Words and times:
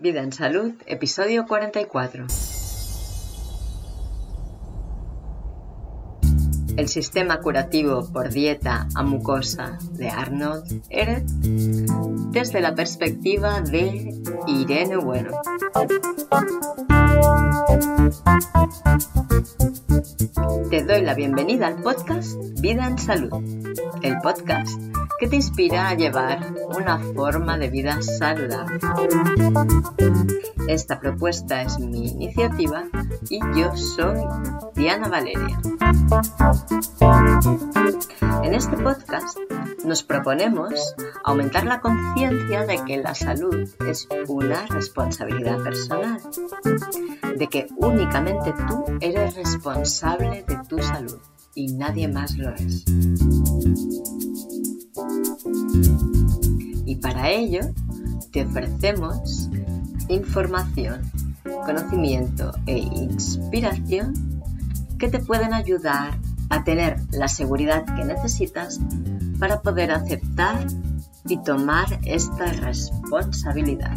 Vida 0.00 0.22
en 0.22 0.30
Salud, 0.30 0.74
episodio 0.86 1.44
44. 1.44 2.26
El 6.76 6.86
sistema 6.86 7.40
curativo 7.40 8.08
por 8.12 8.30
dieta 8.30 8.86
a 8.94 9.02
mucosa 9.02 9.76
de 9.94 10.08
Arnold 10.08 10.84
Eret 10.88 11.24
desde 12.30 12.60
la 12.60 12.76
perspectiva 12.76 13.60
de 13.60 14.14
Irene 14.46 14.98
Bueno. 14.98 15.32
Te 20.70 20.84
doy 20.84 21.02
la 21.02 21.14
bienvenida 21.14 21.66
al 21.66 21.82
podcast 21.82 22.36
Vida 22.60 22.86
en 22.86 22.98
Salud, 22.98 23.42
el 24.02 24.18
podcast 24.18 24.80
que 25.18 25.26
te 25.26 25.36
inspira 25.36 25.88
a 25.88 25.94
llevar 25.94 26.54
una 26.68 27.00
forma 27.14 27.58
de 27.58 27.68
vida 27.68 28.00
saludable. 28.00 28.78
Esta 30.68 31.00
propuesta 31.00 31.62
es 31.62 31.80
mi 31.80 32.08
iniciativa 32.10 32.84
y 33.28 33.40
yo 33.58 33.76
soy 33.76 34.20
Diana 34.76 35.08
Valeria. 35.08 35.60
En 38.44 38.54
este 38.54 38.76
podcast 38.76 39.36
nos 39.84 40.02
proponemos 40.02 40.94
aumentar 41.24 41.64
la 41.64 41.80
conciencia 41.80 42.64
de 42.66 42.84
que 42.84 42.98
la 42.98 43.14
salud 43.14 43.68
es 43.86 44.06
una 44.28 44.66
responsabilidad 44.66 45.62
personal, 45.62 46.20
de 47.36 47.46
que 47.48 47.66
únicamente 47.76 48.52
tú 48.68 48.84
eres 49.00 49.34
responsable 49.34 49.87
de 49.88 50.58
tu 50.68 50.78
salud 50.82 51.18
y 51.54 51.72
nadie 51.72 52.08
más 52.08 52.36
lo 52.36 52.54
es. 52.54 52.84
Y 56.84 56.96
para 56.96 57.30
ello 57.30 57.60
te 58.30 58.44
ofrecemos 58.44 59.48
información, 60.08 61.10
conocimiento 61.64 62.52
e 62.66 62.76
inspiración 62.76 64.42
que 64.98 65.08
te 65.08 65.20
pueden 65.20 65.54
ayudar 65.54 66.18
a 66.50 66.64
tener 66.64 66.98
la 67.12 67.28
seguridad 67.28 67.86
que 67.86 68.04
necesitas 68.04 68.80
para 69.38 69.62
poder 69.62 69.90
aceptar 69.90 70.66
y 71.26 71.42
tomar 71.42 71.98
esta 72.04 72.52
responsabilidad. 72.52 73.96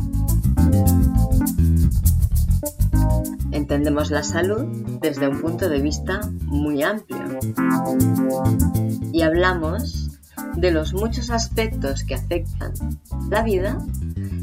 Entendemos 3.71 4.11
la 4.11 4.21
salud 4.21 4.65
desde 4.99 5.29
un 5.29 5.39
punto 5.39 5.69
de 5.69 5.79
vista 5.79 6.19
muy 6.43 6.83
amplio 6.83 7.39
y 9.13 9.21
hablamos 9.21 10.09
de 10.57 10.71
los 10.71 10.93
muchos 10.93 11.29
aspectos 11.29 12.03
que 12.03 12.15
afectan 12.15 12.73
la 13.29 13.43
vida 13.43 13.79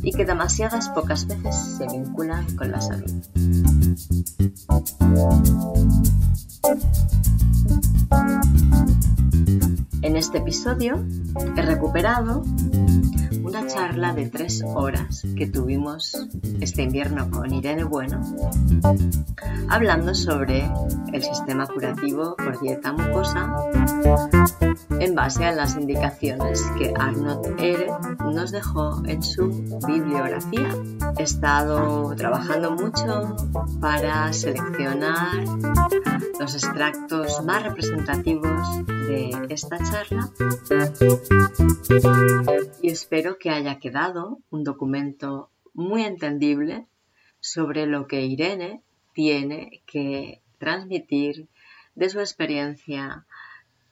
y 0.02 0.12
que 0.12 0.24
demasiadas 0.24 0.88
pocas 0.88 1.26
veces 1.26 1.54
se 1.76 1.86
vinculan 1.88 2.56
con 2.56 2.72
la 2.72 2.80
salud. 2.80 3.12
En 10.00 10.16
este 10.16 10.38
episodio 10.38 11.04
he 11.54 11.60
recuperado 11.60 12.44
una 13.48 13.66
charla 13.66 14.12
de 14.12 14.28
tres 14.28 14.62
horas 14.62 15.22
que 15.34 15.46
tuvimos 15.46 16.12
este 16.60 16.82
invierno 16.82 17.30
con 17.30 17.52
Irene 17.54 17.84
Bueno, 17.84 18.20
hablando 19.70 20.14
sobre 20.14 20.70
el 21.14 21.22
sistema 21.22 21.66
curativo 21.66 22.36
por 22.36 22.60
dieta 22.60 22.92
mucosa 22.92 23.56
en 25.00 25.14
base 25.14 25.46
a 25.46 25.52
las 25.52 25.76
indicaciones 25.76 26.62
que 26.76 26.92
Arnold 26.94 27.58
Ere 27.58 27.88
nos 28.20 28.50
dejó 28.50 29.02
en 29.06 29.22
su 29.22 29.48
bibliografía. 29.86 30.68
He 31.16 31.22
estado 31.22 32.14
trabajando 32.16 32.72
mucho 32.72 33.36
para 33.80 34.30
seleccionar 34.34 35.44
los 36.38 36.54
extractos 36.54 37.42
más 37.44 37.62
representativos 37.62 38.86
de 38.86 39.30
esta 39.48 39.78
charla 39.78 40.30
y 42.82 42.90
espero 42.90 43.37
que 43.38 43.50
haya 43.50 43.78
quedado 43.78 44.38
un 44.50 44.64
documento 44.64 45.50
muy 45.74 46.02
entendible 46.04 46.86
sobre 47.40 47.86
lo 47.86 48.06
que 48.06 48.22
Irene 48.22 48.82
tiene 49.12 49.82
que 49.86 50.42
transmitir 50.58 51.48
de 51.94 52.08
su 52.10 52.20
experiencia 52.20 53.26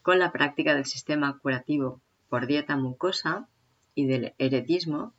con 0.03 0.19
la 0.19 0.33
práctica 0.33 0.75
del 0.75 0.85
sistema 0.85 1.39
curativo 1.39 2.01
por 2.29 2.47
dieta 2.47 2.77
mucosa 2.77 3.49
y 3.95 4.07
del 4.07 4.35
heretismo, 4.39 5.15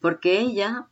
porque 0.00 0.40
ella, 0.40 0.88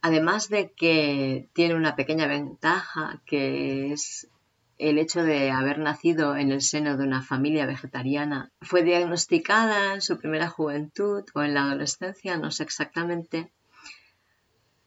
además 0.00 0.48
de 0.48 0.72
que 0.72 1.48
tiene 1.52 1.74
una 1.74 1.94
pequeña 1.96 2.26
ventaja, 2.26 3.22
que 3.26 3.92
es 3.92 4.28
el 4.78 4.98
hecho 4.98 5.22
de 5.22 5.50
haber 5.50 5.78
nacido 5.78 6.36
en 6.36 6.50
el 6.50 6.60
seno 6.60 6.96
de 6.96 7.04
una 7.04 7.22
familia 7.22 7.66
vegetariana, 7.66 8.50
fue 8.60 8.82
diagnosticada 8.82 9.94
en 9.94 10.02
su 10.02 10.18
primera 10.18 10.48
juventud 10.48 11.24
o 11.34 11.42
en 11.42 11.54
la 11.54 11.64
adolescencia, 11.64 12.36
no 12.36 12.50
sé 12.50 12.64
exactamente, 12.64 13.52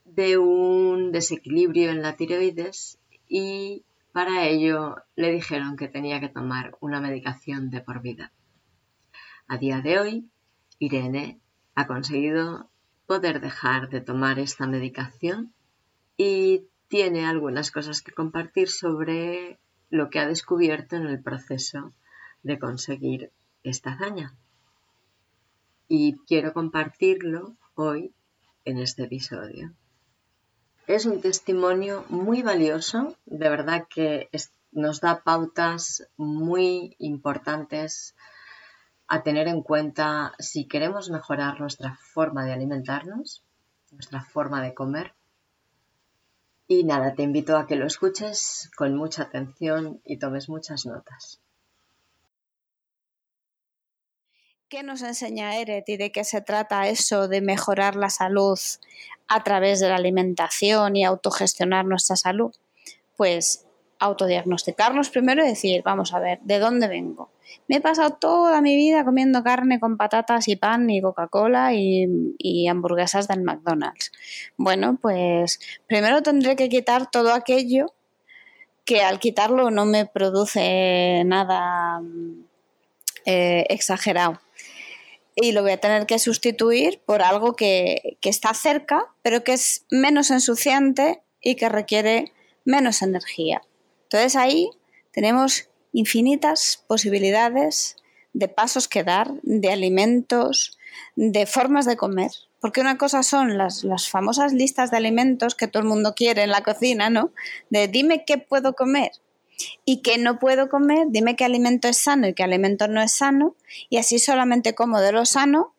de 0.03 0.38
un 0.38 1.12
desequilibrio 1.12 1.90
en 1.91 2.01
la 2.01 2.16
tiroides 2.16 3.00
y 3.28 3.84
para 4.12 4.45
ello 4.45 4.95
le 5.16 5.31
dijeron 5.31 5.75
que 5.75 5.88
tenía 5.88 6.19
que 6.19 6.29
tomar 6.29 6.78
una 6.79 7.01
medicación 7.01 7.69
de 7.69 7.81
por 7.81 8.01
vida. 8.01 8.31
A 9.47 9.57
día 9.57 9.81
de 9.81 10.00
hoy, 10.00 10.29
Irene 10.79 11.40
ha 11.75 11.85
conseguido 11.85 12.69
poder 13.06 13.41
dejar 13.41 13.90
de 13.90 14.01
tomar 14.01 14.40
esta 14.40 14.68
medicación 14.68 15.53
y 16.18 16.68
tiene 16.88 17.25
algunas 17.25 17.72
cosas 17.72 18.01
que 18.01 18.13
compartir 18.13 18.69
sobre 18.69 19.59
lo 19.90 20.09
que 20.09 20.19
ha 20.19 20.28
descubierto 20.28 20.96
en 20.96 21.07
el 21.07 21.22
proceso 21.22 21.94
de 22.44 22.59
conseguir 22.59 23.31
esta 23.63 23.94
hazaña. 23.94 24.34
Y 25.88 26.18
quiero 26.28 26.53
compartirlo 26.53 27.56
hoy 27.75 28.13
en 28.66 28.78
este 28.78 29.03
episodio. 29.03 29.74
Es 30.88 31.07
un 31.07 31.19
testimonio 31.22 32.06
muy 32.09 32.44
valioso, 32.44 33.16
de 33.25 33.50
verdad 33.50 33.88
que 33.90 34.29
nos 34.72 35.01
da 35.01 35.24
pautas 35.24 36.07
muy 36.16 36.95
importantes 37.00 38.13
a 39.07 39.24
tener 39.24 39.47
en 39.47 39.63
cuenta 39.63 40.34
si 40.38 40.68
queremos 40.68 41.09
mejorar 41.09 41.59
nuestra 41.59 41.97
forma 42.13 42.45
de 42.45 42.53
alimentarnos, 42.53 43.44
nuestra 43.91 44.22
forma 44.22 44.62
de 44.62 44.75
comer. 44.75 45.14
Y 46.67 46.83
nada, 46.83 47.13
te 47.13 47.23
invito 47.23 47.57
a 47.57 47.67
que 47.67 47.75
lo 47.75 47.85
escuches 47.85 48.71
con 48.75 48.95
mucha 48.95 49.23
atención 49.23 50.01
y 50.03 50.17
tomes 50.17 50.49
muchas 50.49 50.85
notas. 50.85 51.39
¿Qué 54.67 54.81
nos 54.81 55.03
enseña 55.03 55.57
Eret 55.57 55.87
y 55.89 55.97
de 55.97 56.11
qué 56.11 56.23
se 56.23 56.41
trata 56.41 56.87
eso 56.87 57.27
de 57.27 57.41
mejorar 57.41 57.95
la 57.95 58.09
salud 58.09 58.59
a 59.27 59.43
través 59.43 59.79
de 59.79 59.89
la 59.89 59.95
alimentación 59.95 60.95
y 60.95 61.05
autogestionar 61.05 61.85
nuestra 61.85 62.15
salud? 62.15 62.53
Pues 63.15 63.64
autodiagnosticarnos 64.00 65.09
primero 65.09 65.44
y 65.44 65.47
decir, 65.47 65.81
vamos 65.83 66.13
a 66.13 66.19
ver, 66.19 66.39
¿de 66.41 66.59
dónde 66.59 66.88
vengo? 66.88 67.31
Me 67.67 67.78
he 67.78 67.81
pasado 67.81 68.11
toda 68.11 68.61
mi 68.61 68.75
vida 68.75 69.06
comiendo 69.06 69.44
carne 69.44 69.79
con 69.79 69.97
patatas 69.97 70.47
y 70.47 70.56
pan 70.56 70.89
y 70.89 71.01
Coca-Cola 71.01 71.73
y, 71.73 72.67
hamburguesas 72.67 73.28
del 73.28 73.41
McDonald's. 73.41 74.11
Bueno, 74.57 74.97
pues 75.01 75.59
primero 75.88 76.22
tendré 76.22 76.56
que 76.56 76.69
quitar 76.69 77.09
todo 77.09 77.33
aquello 77.33 77.94
que 78.83 79.01
al 79.01 79.19
quitarlo 79.19 79.72
no 79.72 79.85
me 79.85 80.06
produce 80.06 81.23
nada 81.25 82.01
eh, 83.25 83.66
exagerado 83.69 84.39
y 85.35 85.51
lo 85.51 85.62
voy 85.62 85.72
a 85.72 85.77
tener 85.77 86.06
que 86.06 86.17
sustituir 86.17 87.01
por 87.06 87.22
algo 87.22 87.56
que, 87.56 88.17
está 88.22 88.53
cerca, 88.53 89.13
pero 89.22 89.44
que 89.44 89.53
es 89.53 89.86
menos 89.92 90.31
ensuciante 90.31 91.21
y 91.42 91.56
que 91.56 91.69
requiere 91.69 92.31
menos 92.63 93.01
energía. 93.01 93.62
Entonces 94.06 94.36
ahí 94.36 94.69
tenemos 95.12 95.69
infinitas 95.94 96.84
posibilidades 96.88 97.98
de 98.34 98.48
pasos 98.48 98.88
que 98.88 99.04
dar, 99.04 99.31
de 99.44 99.72
alimentos, 99.72 100.78
de 101.16 101.46
formas 101.46 101.86
de 101.86 101.98
comer. 101.98 102.31
Porque 102.60 102.81
una 102.81 102.98
cosa 102.98 103.24
son 103.24 103.57
las, 103.57 103.84
las, 103.84 104.10
famosas 104.10 104.54
listas 104.54 104.92
de 104.92 104.98
alimentos 104.98 105.56
que 105.56 105.68
todo 105.68 105.84
el 105.84 105.90
mundo 105.90 106.13
quiere 106.16 106.44
en 106.44 106.50
la 106.50 106.63
cocina, 106.63 107.10
¿no? 107.10 107.31
De 107.69 107.88
dime 107.88 108.25
qué 108.25 108.38
puedo 108.38 108.74
comer 108.74 109.12
y 109.86 110.02
que 110.02 110.18
no 110.18 110.40
puedo 110.40 110.69
comer, 110.69 111.07
dime 111.10 111.36
qué 111.36 111.46
alimento 111.46 111.88
es 111.88 111.98
sano 111.98 112.28
y 112.28 112.34
qué 112.34 112.44
alimento 112.44 112.88
no 112.88 113.02
es 113.02 113.13
sano, 113.13 113.56
y 113.90 113.98
así 113.98 114.19
solamente 114.19 114.75
como 114.75 115.00
de 115.00 115.12
lo 115.12 115.25
sano 115.25 115.74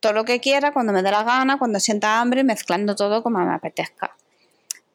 todo 0.00 0.12
lo 0.12 0.24
que 0.24 0.40
quiera, 0.40 0.72
cuando 0.72 0.92
me 0.92 1.02
dé 1.02 1.12
la 1.12 1.22
gana, 1.22 1.58
cuando 1.58 1.78
sienta 1.78 2.20
hambre, 2.20 2.42
mezclando 2.42 2.96
todo 2.96 3.22
como 3.22 3.38
me 3.38 3.54
apetezca. 3.54 4.16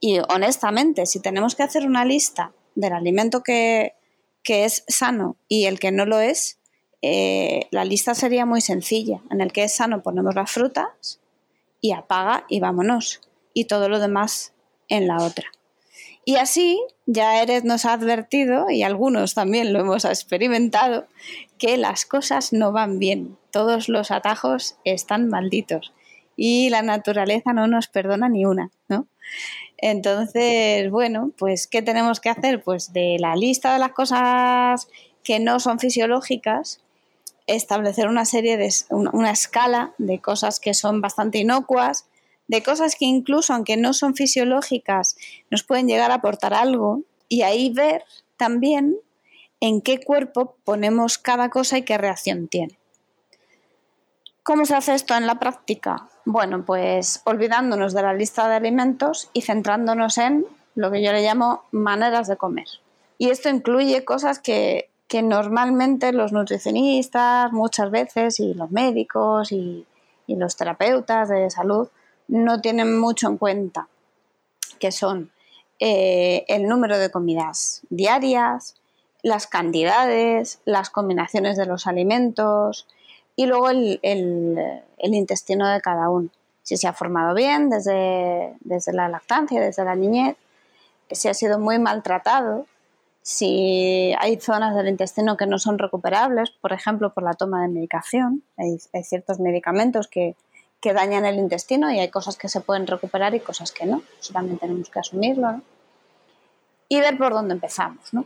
Y 0.02 0.20
honestamente, 0.20 1.06
si 1.06 1.22
tenemos 1.22 1.56
que 1.56 1.64
hacer 1.64 1.88
una 1.88 2.04
lista 2.04 2.52
del 2.78 2.94
alimento 2.94 3.44
que, 3.44 3.94
es 4.48 4.86
sano 4.88 5.36
y 5.50 5.66
el 5.66 5.78
que 5.78 5.92
no 5.92 6.06
lo 6.06 6.22
es, 6.22 6.60
eh, 7.02 7.68
la 7.72 7.84
lista 7.84 8.16
sería 8.16 8.46
muy 8.46 8.62
sencilla. 8.62 9.22
En 9.30 9.42
el 9.42 9.52
que 9.52 9.66
es 9.66 9.76
sano 9.76 10.02
ponemos 10.02 10.36
las 10.36 10.50
frutas 10.50 11.20
y 11.82 11.92
apaga 11.92 12.46
y 12.48 12.62
vámonos. 12.62 13.20
Y 13.54 13.66
todo 13.66 13.90
lo 13.90 14.00
demás 14.00 14.54
en 14.88 15.08
la 15.08 15.18
otra. 15.18 15.52
Y 16.24 16.36
así 16.36 16.80
ya 17.06 17.42
Eres 17.42 17.64
nos 17.64 17.86
ha 17.86 17.94
advertido, 17.94 18.70
y 18.70 18.84
algunos 18.84 19.34
también 19.34 19.74
lo 19.74 19.80
hemos 19.80 20.06
experimentado, 20.06 21.08
que 21.58 21.78
las 21.78 22.06
cosas 22.06 22.54
no 22.54 22.72
van 22.72 23.00
bien. 23.00 23.38
Todos 23.52 23.90
los 23.90 24.12
atajos 24.12 24.78
están 24.84 25.30
malditos. 25.30 25.94
Y 26.38 26.70
la 26.70 26.82
naturaleza 26.82 27.52
no 27.52 27.68
nos 27.68 27.88
perdona 27.88 28.30
ni 28.30 28.46
una, 28.46 28.72
¿no? 28.88 29.08
Entonces, 29.78 30.90
bueno, 30.90 31.32
pues 31.38 31.68
¿qué 31.68 31.82
tenemos 31.82 32.22
que 32.22 32.30
hacer? 32.30 32.64
Pues 32.64 32.94
de 32.94 33.18
la 33.20 33.36
lista 33.36 33.74
de 33.74 33.80
las 33.80 33.92
cosas 33.92 34.88
que 35.24 35.40
no 35.40 35.60
son 35.60 35.80
fisiológicas, 35.80 36.80
establecer 37.48 38.08
una 38.08 38.24
serie 38.24 38.56
de 38.56 38.70
una 38.90 39.32
escala 39.32 39.94
de 39.98 40.20
cosas 40.20 40.62
que 40.62 40.74
son 40.74 41.02
bastante 41.02 41.40
inocuas 41.40 42.06
de 42.48 42.64
cosas 42.64 42.96
que 42.96 43.06
incluso 43.06 43.54
aunque 43.54 43.78
no 43.78 43.94
son 43.94 44.16
fisiológicas 44.16 45.18
nos 45.50 45.64
pueden 45.64 45.88
llegar 45.88 46.12
a 46.12 46.16
aportar 46.16 46.54
algo 46.54 47.02
y 47.30 47.42
ahí 47.42 47.72
ver 47.74 48.04
también 48.38 48.98
en 49.60 49.82
qué 49.82 50.00
cuerpo 50.00 50.56
ponemos 50.64 51.18
cada 51.18 51.50
cosa 51.50 51.78
y 51.78 51.82
qué 51.82 51.98
reacción 51.98 52.48
tiene. 52.48 52.77
¿Cómo 54.48 54.64
se 54.64 54.76
hace 54.76 54.94
esto 54.94 55.14
en 55.14 55.28
la 55.28 55.40
práctica? 55.40 56.08
Bueno, 56.24 56.64
pues 56.64 57.22
olvidándonos 57.26 57.94
de 57.94 58.02
la 58.02 58.14
lista 58.14 58.48
de 58.48 58.56
alimentos 58.56 59.30
y 59.34 59.42
centrándonos 59.42 60.18
en 60.18 60.46
lo 60.74 60.90
que 60.90 61.04
yo 61.04 61.12
le 61.12 61.22
llamo 61.22 61.64
maneras 61.72 62.30
de 62.30 62.38
comer. 62.38 62.68
Y 63.18 63.30
esto 63.30 63.50
incluye 63.50 64.06
cosas 64.06 64.40
que, 64.40 64.90
normalmente 65.22 66.14
los 66.14 66.32
nutricionistas 66.32 67.52
muchas 67.52 67.92
veces 67.92 68.40
y 68.40 68.54
los 68.54 68.72
médicos 68.72 69.52
y 69.52 69.86
los 70.28 70.56
terapeutas 70.56 71.28
de 71.28 71.50
salud 71.50 71.90
no 72.30 72.62
tienen 72.62 72.98
mucho 72.98 73.28
en 73.28 73.38
cuenta, 73.38 73.90
que 74.80 74.94
son 74.94 75.30
eh, 75.82 76.46
el 76.48 76.70
número 76.70 76.98
de 76.98 77.12
comidas 77.12 77.82
diarias, 77.90 78.76
las 79.24 79.46
cantidades, 79.46 80.62
las 80.64 80.90
combinaciones 80.90 81.58
de 81.58 81.66
los 81.66 81.86
alimentos 81.86 82.88
y 83.38 83.46
luego 83.46 83.70
el, 83.70 84.02
intestino 84.98 85.70
de 85.70 85.80
cada 85.80 86.10
uno. 86.10 86.30
Si 86.64 86.76
se 86.76 86.88
ha 86.88 86.94
formado 86.94 87.34
bien 87.34 87.70
desde, 87.70 88.56
desde 88.60 88.92
la 88.92 89.08
lactancia, 89.08 89.62
desde 89.62 89.86
la 89.86 89.96
niñez, 89.96 90.36
si 91.12 91.30
ha 91.30 91.34
sido 91.34 91.60
muy 91.60 91.80
maltratado, 91.80 92.66
si 93.22 94.14
hay 94.20 94.40
zonas 94.42 94.76
del 94.76 94.90
intestino 94.90 95.38
que 95.38 95.46
no 95.46 95.60
son 95.60 95.78
recuperables, 95.78 96.50
por 96.50 96.74
ejemplo, 96.74 97.14
por 97.14 97.24
la 97.24 97.36
toma 97.36 97.62
de 97.62 97.70
medicación, 97.70 98.44
hay 98.58 98.80
ciertos 99.04 99.40
medicamentos 99.40 100.08
que, 100.08 100.36
que 100.82 100.94
dañan 100.94 101.26
el 101.26 101.38
intestino 101.38 101.92
y 101.92 102.00
hay 102.00 102.10
cosas 102.10 102.38
que 102.38 102.50
se 102.50 102.62
pueden 102.62 102.88
recuperar 102.88 103.36
y 103.36 103.40
cosas 103.40 103.72
que 103.72 103.86
no. 103.86 104.02
Eso 104.20 104.34
también 104.34 104.58
tenemos 104.58 104.90
que 104.90 105.00
asumirlo. 105.00 105.62
Y 106.90 107.00
ver 107.02 107.18
por 107.20 107.34
dónde 107.34 107.54
empezamos. 107.54 108.14
¿no? 108.14 108.26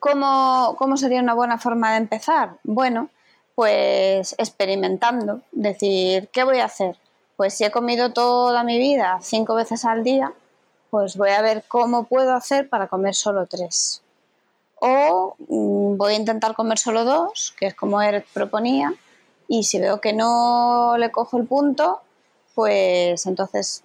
¿Cómo, 0.00 0.74
¿Cómo 0.76 0.96
sería 0.96 1.20
una 1.20 1.34
buena 1.34 1.58
forma 1.58 1.92
de 1.92 1.98
empezar? 1.98 2.58
Bueno, 2.64 3.10
pues 3.56 4.34
experimentando. 4.38 5.40
Decir, 5.50 6.28
¿qué 6.28 6.44
voy 6.44 6.60
a 6.60 6.66
hacer? 6.66 6.96
Pues 7.36 7.54
si 7.54 7.64
he 7.64 7.72
comido 7.72 8.12
toda 8.12 8.62
mi 8.62 8.78
vida 8.78 9.18
cinco 9.22 9.56
veces 9.56 9.84
al 9.84 10.04
día, 10.04 10.32
pues 10.90 11.16
voy 11.16 11.30
a 11.30 11.42
ver 11.42 11.64
cómo 11.66 12.04
puedo 12.04 12.34
hacer 12.34 12.68
para 12.68 12.86
comer 12.86 13.14
solo 13.14 13.46
tres. 13.46 14.02
O 14.78 15.34
mm, 15.48 15.96
voy 15.96 16.12
a 16.12 16.16
intentar 16.16 16.54
comer 16.54 16.78
solo 16.78 17.04
dos, 17.04 17.54
que 17.58 17.66
es 17.66 17.74
como 17.74 18.00
él 18.02 18.24
proponía, 18.32 18.92
y 19.48 19.64
si 19.64 19.80
veo 19.80 20.00
que 20.00 20.12
no 20.12 20.96
le 20.98 21.10
cojo 21.10 21.38
el 21.38 21.46
punto, 21.46 22.02
pues 22.54 23.24
entonces 23.26 23.84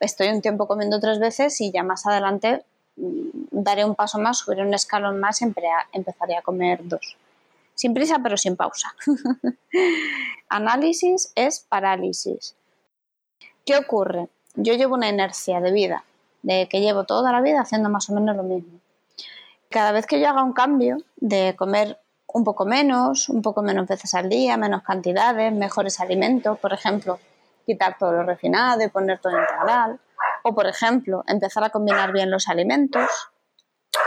estoy 0.00 0.28
un 0.28 0.42
tiempo 0.42 0.66
comiendo 0.66 0.98
tres 0.98 1.20
veces 1.20 1.60
y 1.60 1.70
ya 1.70 1.84
más 1.84 2.06
adelante 2.06 2.64
mm, 2.96 3.28
daré 3.52 3.84
un 3.84 3.94
paso 3.94 4.18
más, 4.18 4.38
subiré 4.38 4.62
un 4.62 4.74
escalón 4.74 5.20
más 5.20 5.40
y 5.42 5.44
empezaré 5.92 6.36
a 6.36 6.42
comer 6.42 6.80
dos. 6.82 7.16
Sin 7.74 7.94
prisa 7.94 8.18
pero 8.22 8.36
sin 8.36 8.56
pausa. 8.56 8.94
Análisis 10.48 11.32
es 11.34 11.60
parálisis. 11.60 12.54
¿Qué 13.64 13.76
ocurre? 13.76 14.28
Yo 14.54 14.74
llevo 14.74 14.94
una 14.94 15.08
inercia 15.08 15.60
de 15.60 15.72
vida, 15.72 16.04
de 16.42 16.68
que 16.68 16.80
llevo 16.80 17.04
toda 17.04 17.32
la 17.32 17.40
vida 17.40 17.60
haciendo 17.60 17.88
más 17.88 18.10
o 18.10 18.14
menos 18.14 18.36
lo 18.36 18.42
mismo. 18.42 18.80
Cada 19.70 19.92
vez 19.92 20.06
que 20.06 20.20
yo 20.20 20.28
haga 20.28 20.42
un 20.42 20.52
cambio 20.52 20.98
de 21.16 21.54
comer 21.56 21.98
un 22.26 22.44
poco 22.44 22.64
menos, 22.64 23.28
un 23.28 23.42
poco 23.42 23.62
menos 23.62 23.86
veces 23.86 24.14
al 24.14 24.28
día, 24.28 24.56
menos 24.56 24.82
cantidades, 24.82 25.52
mejores 25.52 26.00
alimentos, 26.00 26.58
por 26.58 26.72
ejemplo, 26.72 27.18
quitar 27.64 27.96
todo 27.98 28.12
lo 28.12 28.22
refinado 28.24 28.82
y 28.82 28.88
poner 28.88 29.20
todo 29.20 29.32
integral, 29.38 30.00
o 30.42 30.54
por 30.54 30.66
ejemplo, 30.66 31.24
empezar 31.26 31.64
a 31.64 31.70
combinar 31.70 32.12
bien 32.12 32.30
los 32.30 32.48
alimentos, 32.48 33.08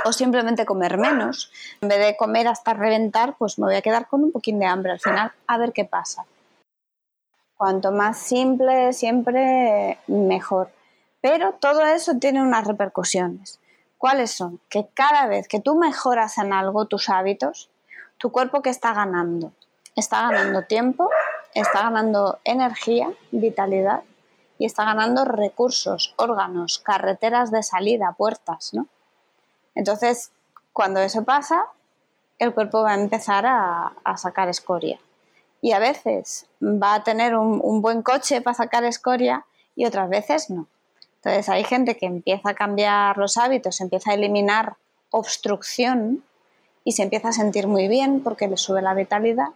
o 0.04 0.12
simplemente 0.14 0.66
comer 0.66 0.98
menos. 0.98 1.52
En 1.82 1.90
vez 1.90 2.00
de 2.00 2.18
comer 2.18 2.48
hasta 2.48 2.74
reventar, 2.74 3.36
pues 3.38 3.60
me 3.60 3.66
voy 3.66 3.76
a 3.76 3.82
quedar 3.82 4.08
con 4.08 4.24
un 4.24 4.32
poquín 4.32 4.60
de 4.60 4.66
hambre 4.66 4.92
al 4.92 5.00
final, 5.00 5.32
a 5.48 5.58
ver 5.58 5.74
qué 5.74 5.86
pasa. 5.86 6.26
Cuanto 7.58 7.92
más 7.92 8.18
simple, 8.18 8.94
siempre 8.94 10.00
mejor. 10.08 10.70
Pero 11.22 11.54
todo 11.54 11.84
eso 11.86 12.18
tiene 12.20 12.42
unas 12.42 12.68
repercusiones. 12.68 13.60
¿Cuáles 13.98 14.32
son? 14.32 14.60
Que 14.70 14.88
cada 14.94 15.26
vez 15.28 15.48
que 15.48 15.60
tú 15.60 15.76
mejoras 15.76 16.38
en 16.38 16.54
algo 16.54 16.86
tus 16.86 17.10
hábitos, 17.10 17.70
tu 18.18 18.32
cuerpo 18.32 18.62
que 18.62 18.70
está 18.70 18.94
ganando. 18.94 19.52
Está 19.96 20.22
ganando 20.24 20.64
tiempo, 20.64 21.10
está 21.54 21.84
ganando 21.84 22.40
energía, 22.44 23.10
vitalidad 23.32 24.04
y 24.60 24.66
está 24.66 24.84
ganando 24.84 25.26
recursos, 25.26 26.14
órganos, 26.18 26.80
carreteras 26.80 27.52
de 27.52 27.64
salida, 27.64 28.14
puertas, 28.18 28.74
¿no? 28.74 28.88
Entonces, 29.76 30.32
cuando 30.74 31.02
eso 31.02 31.24
pasa, 31.24 31.68
el 32.40 32.54
cuerpo 32.54 32.84
va 32.84 32.92
a 32.92 33.00
empezar 33.00 33.46
a, 33.46 33.94
sacar 34.18 34.50
escoria. 34.50 35.00
Y 35.62 35.72
a 35.72 35.80
veces 35.80 36.48
va 36.62 36.96
a 36.96 37.04
tener 37.04 37.36
un, 37.36 37.82
buen 37.82 38.02
coche 38.02 38.42
para 38.42 38.56
sacar 38.56 38.84
escoria 38.84 39.46
y 39.76 39.86
otras 39.86 40.10
veces 40.10 40.50
no. 40.50 40.68
Entonces 41.18 41.50
hay 41.50 41.64
gente 41.64 41.98
que 41.98 42.06
empieza 42.06 42.50
a 42.50 42.54
cambiar 42.54 43.18
los 43.18 43.38
hábitos, 43.38 43.82
empieza 43.82 44.12
a 44.12 44.14
eliminar 44.14 44.76
obstrucción 45.10 46.24
y 46.84 46.92
se 46.92 47.04
empieza 47.04 47.30
a 47.30 47.34
sentir 47.34 47.68
muy 47.68 47.88
bien 47.88 48.22
porque 48.22 48.48
le 48.48 48.58
sube 48.58 48.82
la 48.82 48.94
vitalidad. 48.94 49.50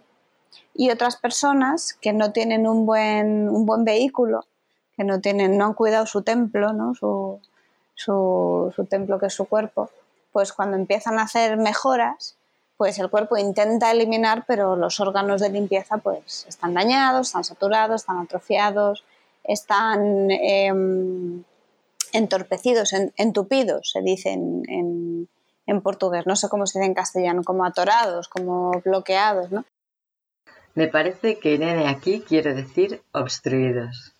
Y 0.74 0.90
otras 0.90 1.16
personas 1.16 1.94
que 1.94 2.12
no 2.12 2.32
tienen 2.32 2.68
un 2.68 2.86
buen, 2.86 3.86
vehículo, 3.86 4.46
que 4.96 5.04
no, 5.04 5.20
tienen, 5.20 5.58
no 5.58 5.66
han 5.66 5.74
cuidado 5.74 6.08
su 6.08 6.24
templo, 6.24 6.70
su 7.94 8.88
templo 8.90 9.20
que 9.20 9.28
es 9.28 9.34
su 9.34 9.46
cuerpo, 9.46 9.92
pues 10.40 10.54
cuando 10.54 10.78
empiezan 10.78 11.20
a 11.20 11.24
hacer 11.24 11.58
mejoras, 11.58 12.38
pues 12.78 12.98
el 12.98 13.10
cuerpo 13.10 13.36
intenta 13.38 13.92
eliminar, 13.92 14.46
pero 14.48 14.78
los 14.78 15.02
órganos 15.02 15.42
de 15.42 15.50
limpieza 15.50 15.98
pues 15.98 16.46
están 16.48 16.74
dañados, 16.74 17.28
están 17.28 17.44
saturados, 17.44 18.04
están 18.04 18.20
atrofiados, 18.20 19.04
están 19.44 20.32
em, 20.32 21.44
entorpecidos, 22.14 22.94
entupidos, 23.18 23.92
se 23.92 24.02
dice 24.02 24.30
en, 24.30 25.28
en 25.66 25.82
portugués, 25.82 26.26
no 26.26 26.38
sé 26.38 26.48
cómo 26.48 26.66
se 26.66 26.80
dice 26.80 26.88
en 26.88 26.94
castellano, 26.94 27.44
como 27.44 27.66
atorados, 27.66 28.30
como 28.30 28.72
bloqueados, 28.86 29.52
¿no? 29.52 29.66
Me 30.74 30.88
parece 30.88 31.38
que 31.38 31.58
nene 31.58 31.90
aquí 31.90 32.22
quiere 32.22 32.54
decir 32.54 33.04
obstruidos. 33.12 34.14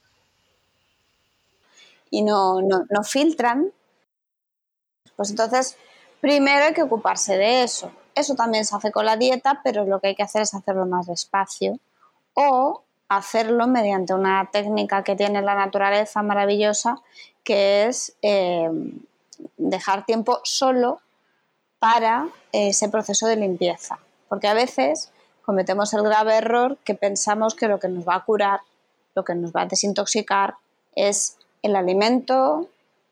Y 2.10 2.24
no, 2.24 2.62
no, 2.62 2.84
no 2.90 3.04
filtran. 3.06 3.72
Pues 5.20 5.32
entonces, 5.32 5.76
primero 6.22 6.66
hay 6.66 6.74
que 6.74 6.84
ocuparse 6.84 7.38
de 7.38 7.64
eso. 7.64 7.92
Eso 8.16 8.36
también 8.36 8.66
se 8.66 8.76
hace 8.76 8.92
con 8.92 9.06
la 9.06 9.18
dieta, 9.18 9.62
pero 9.64 9.86
lo 9.86 10.00
que 10.00 10.08
hay 10.10 10.16
que 10.16 10.24
hacer 10.24 10.42
es 10.42 10.54
hacerlo 10.54 10.86
más 10.86 11.08
despacio. 11.08 11.80
O 12.34 12.84
hacerlo 13.08 13.68
mediante 13.68 14.14
una 14.14 14.50
técnica 14.52 15.04
que 15.04 15.16
tiene 15.16 15.42
la 15.42 15.56
naturaleza 15.56 16.22
maravillosa, 16.22 17.02
que 17.44 17.88
es 17.88 18.16
eh, 18.22 18.70
dejar 19.58 20.06
tiempo 20.06 20.40
solo 20.44 21.02
para 21.80 22.28
ese 22.52 22.90
proceso 22.90 23.28
de 23.28 23.38
limpieza. 23.38 24.00
Porque 24.28 24.48
a 24.48 24.54
veces 24.54 25.12
cometemos 25.44 25.94
el 25.94 26.04
grave 26.04 26.36
error 26.36 26.78
que 26.84 26.94
pensamos 26.94 27.56
que 27.56 27.68
lo 27.68 27.80
que 27.80 27.88
nos 27.88 28.08
va 28.08 28.16
a 28.16 28.24
curar, 28.24 28.62
lo 29.16 29.24
que 29.24 29.34
nos 29.34 29.52
va 29.52 29.62
a 29.62 29.66
desintoxicar 29.66 30.56
es 30.96 31.38
el 31.64 31.76
alimento 31.76 32.68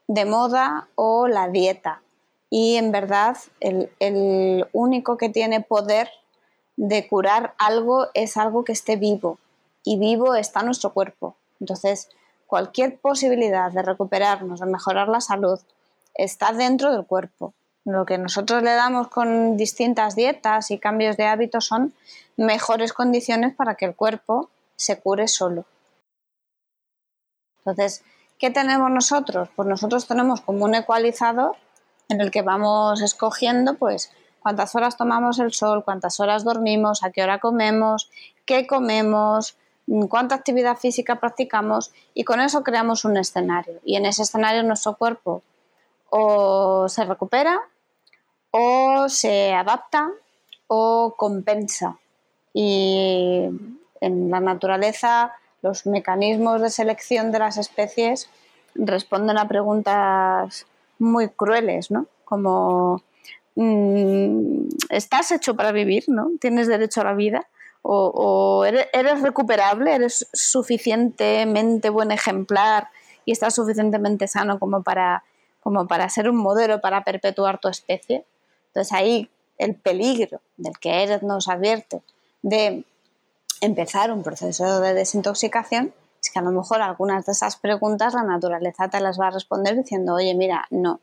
de 0.07 0.25
moda 0.25 0.87
o 0.95 1.27
la 1.27 1.47
dieta. 1.47 2.01
Y 2.49 2.75
en 2.75 2.91
verdad 2.91 3.37
el, 3.59 3.91
el 3.99 4.67
único 4.71 5.17
que 5.17 5.29
tiene 5.29 5.61
poder 5.61 6.09
de 6.77 7.07
curar 7.07 7.53
algo 7.57 8.07
es 8.13 8.37
algo 8.37 8.63
que 8.63 8.71
esté 8.71 8.95
vivo. 8.95 9.39
Y 9.83 9.97
vivo 9.97 10.35
está 10.35 10.63
nuestro 10.63 10.93
cuerpo. 10.93 11.35
Entonces, 11.59 12.09
cualquier 12.45 12.97
posibilidad 12.97 13.71
de 13.71 13.81
recuperarnos, 13.81 14.59
de 14.59 14.65
mejorar 14.65 15.09
la 15.09 15.21
salud, 15.21 15.59
está 16.15 16.51
dentro 16.51 16.91
del 16.91 17.05
cuerpo. 17.05 17.53
Lo 17.85 18.05
que 18.05 18.17
nosotros 18.17 18.63
le 18.63 18.73
damos 18.73 19.07
con 19.07 19.55
distintas 19.55 20.15
dietas 20.15 20.71
y 20.71 20.77
cambios 20.77 21.15
de 21.15 21.25
hábitos 21.25 21.65
son 21.65 21.93
mejores 22.35 22.93
condiciones 22.93 23.55
para 23.55 23.75
que 23.75 23.85
el 23.85 23.95
cuerpo 23.95 24.49
se 24.75 24.99
cure 24.99 25.27
solo. 25.27 25.65
Entonces, 27.59 28.03
¿qué 28.39 28.49
tenemos 28.49 28.91
nosotros? 28.91 29.49
Pues 29.55 29.67
nosotros 29.67 30.07
tenemos 30.07 30.41
como 30.41 30.65
un 30.65 30.75
ecualizador 30.75 31.55
en 32.09 32.21
el 32.21 32.31
que 32.31 32.41
vamos 32.41 33.01
escogiendo 33.01 33.75
pues 33.75 34.11
cuántas 34.39 34.75
horas 34.75 34.97
tomamos 34.97 35.39
el 35.39 35.53
sol, 35.53 35.83
cuántas 35.83 36.19
horas 36.19 36.43
dormimos, 36.43 37.03
a 37.03 37.11
qué 37.11 37.23
hora 37.23 37.39
comemos, 37.39 38.09
qué 38.45 38.65
comemos, 38.65 39.57
cuánta 40.09 40.35
actividad 40.35 40.77
física 40.77 41.19
practicamos 41.19 41.91
y 42.13 42.23
con 42.23 42.39
eso 42.39 42.63
creamos 42.63 43.05
un 43.05 43.17
escenario. 43.17 43.79
Y 43.83 43.95
en 43.95 44.05
ese 44.05 44.23
escenario 44.23 44.63
nuestro 44.63 44.95
cuerpo 44.95 45.41
o 46.09 46.87
se 46.87 47.03
recupera 47.03 47.59
o 48.51 49.09
se 49.09 49.53
adapta 49.53 50.09
o 50.67 51.15
compensa. 51.17 51.97
Y 52.53 53.49
en 54.01 54.29
la 54.31 54.39
naturaleza 54.39 55.33
los 55.61 55.85
mecanismos 55.85 56.61
de 56.61 56.69
selección 56.69 57.31
de 57.31 57.39
las 57.39 57.57
especies 57.57 58.29
responden 58.75 59.37
a 59.37 59.47
preguntas 59.47 60.65
muy 60.99 61.29
crueles, 61.29 61.91
¿no? 61.91 62.07
Como 62.25 63.01
mm, 63.55 64.67
estás 64.89 65.31
hecho 65.31 65.55
para 65.55 65.71
vivir, 65.71 66.05
¿no? 66.07 66.31
Tienes 66.39 66.67
derecho 66.67 67.01
a 67.01 67.05
la 67.05 67.13
vida. 67.13 67.47
O, 67.89 68.65
eres, 68.65 69.21
recuperable, 69.21 69.95
eres 69.95 70.27
suficientemente 70.33 71.89
buen 71.89 72.11
ejemplar 72.11 72.89
y 73.23 73.31
estás 73.31 73.55
suficientemente 73.55 74.27
sano 74.27 74.59
como 74.59 74.83
para, 74.83 75.23
como 75.61 75.87
para 75.87 76.09
ser 76.09 76.29
un 76.29 76.35
modelo 76.35 76.81
para 76.81 77.05
perpetuar 77.05 77.59
tu 77.59 77.69
especie. 77.69 78.25
Entonces 78.67 78.91
ahí 78.91 79.29
el 79.57 79.75
peligro 79.75 80.41
del 80.57 80.77
que 80.79 81.03
Eres 81.03 81.23
nos 81.23 81.47
advierte 81.47 82.01
de 82.41 82.83
empezar 83.61 84.11
un 84.11 84.21
proceso 84.21 84.81
de 84.81 84.93
desintoxicación 84.93 85.87
es 85.87 86.06
a 86.37 86.41
lo 86.41 86.51
mejor 86.51 86.81
algunas 86.81 87.25
de 87.25 87.31
esas 87.31 87.57
preguntas 87.57 88.13
la 88.13 88.23
naturaleza 88.23 88.89
te 88.89 88.99
las 88.99 89.19
va 89.19 89.27
a 89.27 89.31
responder 89.31 89.75
diciendo, 89.75 90.13
oye, 90.15 90.33
mira, 90.35 90.65
no, 90.69 90.99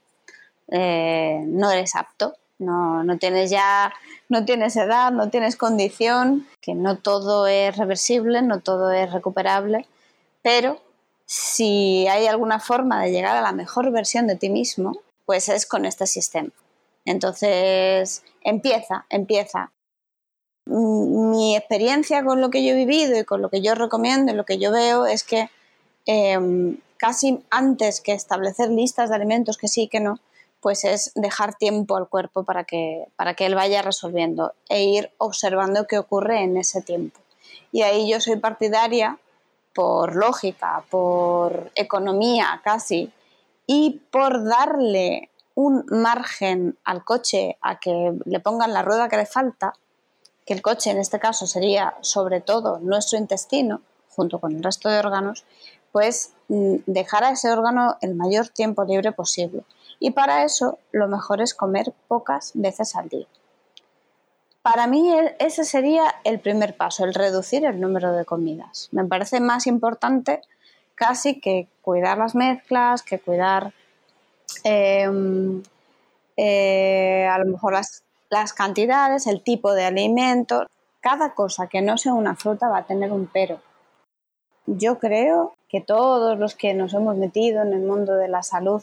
eh, 0.69 1.43
no 1.47 1.71
eres 1.71 1.95
apto, 1.95 2.35
no, 2.59 3.03
no 3.05 3.19
tienes 3.19 3.51
ya, 3.51 3.93
no 4.29 4.45
tienes 4.45 4.77
edad, 4.77 5.13
no 5.13 5.31
tienes 5.31 5.57
condición, 5.57 6.47
que 6.61 6.75
no 6.75 6.99
todo 6.99 7.47
es 7.47 7.77
reversible, 7.77 8.43
no 8.43 8.61
todo 8.61 8.91
es 8.93 9.13
recuperable, 9.13 9.87
pero 10.43 10.81
si 11.27 12.07
hay 12.09 12.27
alguna 12.27 12.61
forma 12.61 13.03
de 13.03 13.11
llegar 13.11 13.37
a 13.37 13.43
la 13.43 13.53
mejor 13.53 13.91
versión 13.91 14.27
de 14.27 14.37
ti 14.37 14.51
mismo, 14.51 14.93
pues 15.27 15.49
es 15.49 15.67
con 15.67 15.85
este 15.85 16.07
sistema. 16.07 16.51
Entonces, 17.05 18.23
empieza, 18.43 19.07
empieza. 19.09 19.73
Mi 20.67 21.57
experiencia 21.57 22.25
con 22.25 22.41
lo 22.41 22.51
que 22.51 22.65
yo 22.65 22.73
he 22.73 22.77
vivido 22.77 23.19
y 23.19 23.25
con 23.25 23.43
lo 23.43 23.51
que 23.51 23.61
yo 23.61 23.75
recomiendo 23.75 24.33
y 24.33 24.35
lo 24.35 24.45
que 24.45 24.59
yo 24.59 24.73
veo 24.73 25.07
es 25.07 25.23
que 25.23 25.51
em, 26.07 26.79
casi 26.97 27.45
antes 27.51 28.01
que 28.01 28.13
establecer 28.13 28.71
listas 28.71 29.11
de 29.11 29.17
alimentos 29.17 29.59
que 29.59 29.69
sí 29.69 29.89
que 29.89 30.01
no, 30.01 30.19
pues 30.61 30.85
es 30.85 31.13
dejar 31.15 31.55
tiempo 31.55 31.97
al 31.97 32.09
cuerpo 32.09 32.45
para 32.45 32.65
que, 32.65 33.07
para 33.17 33.35
que 33.35 33.45
él 33.45 33.55
vaya 33.55 33.83
resolviendo 33.83 34.55
e 34.71 34.85
ir 34.85 35.11
observando 35.19 35.87
qué 35.87 35.99
ocurre 35.99 36.43
en 36.43 36.57
ese 36.57 36.81
tiempo. 36.81 37.21
Y 37.71 37.83
ahí 37.83 38.11
yo 38.11 38.19
soy 38.21 38.37
partidaria, 38.37 39.19
por 39.75 40.17
lógica, 40.17 40.85
por 40.89 41.71
economía 41.75 42.63
casi, 42.65 43.13
y 43.67 44.01
por 44.11 44.45
darle 44.45 45.29
un 45.55 45.85
margen 45.91 46.79
al 46.85 47.05
coche 47.05 47.59
a 47.61 47.79
que 47.79 48.13
le 48.25 48.41
pongan 48.41 48.73
la 48.73 48.83
rueda 48.83 49.09
que 49.11 49.19
le 49.19 49.27
falta, 49.27 49.75
que 50.47 50.55
el 50.55 50.63
coche 50.63 50.91
en 50.91 50.99
este 50.99 51.19
caso 51.19 51.47
sería 51.47 51.95
sobre 52.01 52.41
todo 52.41 52.79
nuestro 52.79 53.19
intestino, 53.19 53.81
junto 54.11 54.39
con 54.39 54.55
el 54.55 54.63
resto 54.63 54.89
de 54.89 54.99
órganos, 54.99 55.45
pues 55.93 56.33
mm, 56.49 56.77
dejar 56.87 57.25
a 57.25 57.31
ese 57.31 57.51
órgano 57.51 57.97
el 58.01 58.15
mayor 58.15 58.49
tiempo 58.49 58.85
libre 58.85 59.13
posible. 59.13 59.63
Y 60.01 60.11
para 60.11 60.45
eso 60.45 60.79
lo 60.93 61.09
mejor 61.09 61.41
es 61.41 61.55
comer 61.55 61.93
pocas 62.09 62.53
veces 62.55 62.95
al 62.97 63.09
día. 63.09 63.27
Para 64.63 64.87
mí 64.87 65.15
ese 65.39 65.65
sería 65.65 66.15
el 66.25 66.41
primer 66.41 66.77
paso, 66.77 67.05
el 67.05 67.15
reducir 67.15 67.65
el 67.65 67.81
número 67.81 68.13
de 68.13 68.25
comidas. 68.25 68.89
Me 68.93 69.05
parece 69.05 69.41
más 69.41 69.67
importante 69.67 70.41
casi 70.95 71.41
que 71.41 71.69
cuidar 71.83 72.19
las 72.19 72.35
mezclas, 72.35 73.03
que 73.03 73.19
cuidar 73.19 73.75
Em, 74.63 75.63
eh, 76.37 77.27
a 77.31 77.39
lo 77.39 77.47
mejor 77.47 77.73
las, 77.73 78.03
las 78.35 78.53
cantidades, 78.53 79.29
el 79.29 79.43
tipo 79.43 79.75
de 79.75 79.85
alimento, 79.85 80.67
cada 81.01 81.35
cosa 81.35 81.69
que 81.69 81.83
no 81.83 81.97
sea 81.97 82.15
una 82.15 82.35
fruta 82.35 82.69
va 82.69 82.79
a 82.79 82.85
tener 82.85 83.13
un 83.13 83.29
pero. 83.33 83.61
Yo 84.67 84.99
creo 84.99 85.55
que 85.69 85.81
todos 85.81 86.37
los 86.37 86.57
que 86.57 86.75
nos 86.75 86.95
hemos 86.95 87.17
metido 87.17 87.63
en 87.63 87.73
el 87.73 87.83
mundo 87.83 88.17
de 88.17 88.27
la 88.27 88.43
salud 88.43 88.83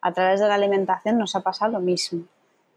a 0.00 0.12
través 0.12 0.38
de 0.38 0.46
la 0.46 0.54
alimentación 0.54 1.18
nos 1.18 1.34
ha 1.34 1.40
pasado 1.40 1.72
lo 1.72 1.80
mismo. 1.80 2.26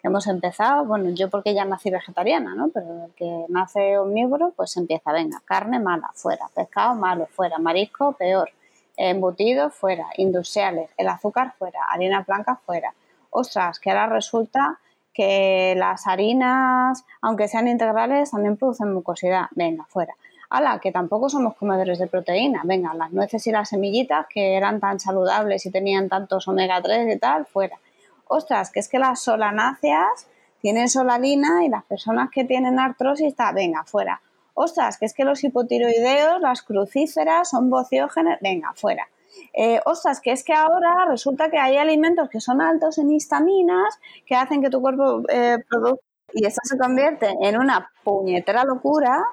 Hemos 0.02 0.26
empezado, 0.26 0.84
bueno, 0.84 1.12
yo 1.12 1.30
porque 1.30 1.54
ya 1.54 1.64
nací 1.64 1.92
vegetariana, 1.92 2.56
¿no? 2.56 2.70
Pero 2.70 3.06
el 3.06 3.12
que 3.14 3.46
nace 3.50 4.00
omnívoro, 4.00 4.52
pues 4.56 4.78
empieza, 4.78 5.12
venga, 5.12 5.40
carne 5.46 5.78
mala, 5.78 6.10
fuera, 6.16 6.50
pescado 6.56 6.96
malo, 6.96 7.28
fuera, 7.28 7.60
marisco, 7.60 8.14
peor, 8.14 8.50
embutidos 8.98 9.76
fuera, 9.76 10.08
industriales, 10.18 10.90
el 10.98 11.08
azúcar 11.08 11.54
fuera, 11.60 11.82
harina 11.88 12.26
blanca 12.28 12.56
fuera. 12.66 12.96
Ostras, 13.30 13.80
que 13.80 13.92
ahora 13.92 14.08
resulta 14.08 14.80
que 15.14 15.76
las 15.78 16.08
harinas, 16.08 17.06
aunque 17.22 17.48
sean 17.48 17.68
integrales, 17.68 18.32
también 18.32 18.58
producen 18.58 18.94
mucosidad. 18.94 19.48
Venga, 19.52 19.86
fuera. 19.86 20.16
Ala, 20.50 20.80
que 20.80 20.92
tampoco 20.92 21.30
somos 21.30 21.56
comedores 21.56 22.00
de 22.00 22.08
proteína. 22.08 22.62
Venga, 22.64 22.94
las 22.94 23.12
nueces 23.12 23.46
y 23.48 23.52
las 23.52 23.70
semillitas 23.70 24.26
que 24.28 24.56
eran 24.56 24.80
tan 24.80 25.00
saludables 25.00 25.66
y 25.66 25.72
tenían 25.72 26.10
tantos 26.10 26.48
omega 26.48 26.82
3 26.82 27.16
y 27.16 27.20
tal, 27.20 27.46
fuera. 27.46 27.78
Ostras, 28.28 28.72
que 28.72 28.80
es 28.80 28.88
que 28.88 29.00
las 29.00 29.22
solanáceas 29.22 30.28
tienen 30.62 30.90
solalina 30.90 31.64
y 31.66 31.70
las 31.70 31.84
personas 31.84 32.30
que 32.32 32.44
tienen 32.46 32.80
artrosis, 32.80 33.28
está, 33.28 33.52
venga, 33.52 33.84
fuera 33.84 34.22
ostras, 34.62 34.98
que 34.98 35.06
es 35.06 35.14
que 35.14 35.24
los 35.24 35.42
hipotiroideos, 35.42 36.42
las 36.42 36.62
crucíferas 36.64 37.50
son 37.50 37.70
bociógenes, 37.70 38.40
venga, 38.42 38.74
fuera. 38.76 39.08
Eh, 39.54 39.80
ostras, 39.86 40.22
que 40.22 40.32
es 40.32 40.44
que 40.44 40.54
ahora 40.54 41.06
resulta 41.08 41.50
que 41.50 41.58
hay 41.58 41.78
alimentos 41.78 42.30
que 42.30 42.40
son 42.40 42.62
altos 42.62 42.98
en 42.98 43.12
histaminas 43.12 44.00
que 44.26 44.36
hacen 44.36 44.62
que 44.62 44.70
tu 44.70 44.82
cuerpo 44.82 45.24
eh, 45.30 45.58
produzca 45.70 46.04
y 46.34 46.46
esto 46.46 46.62
se 46.64 46.78
convierte 46.78 47.36
en 47.42 47.58
una 47.58 47.92
puñetera 48.04 48.64
locura, 48.64 49.24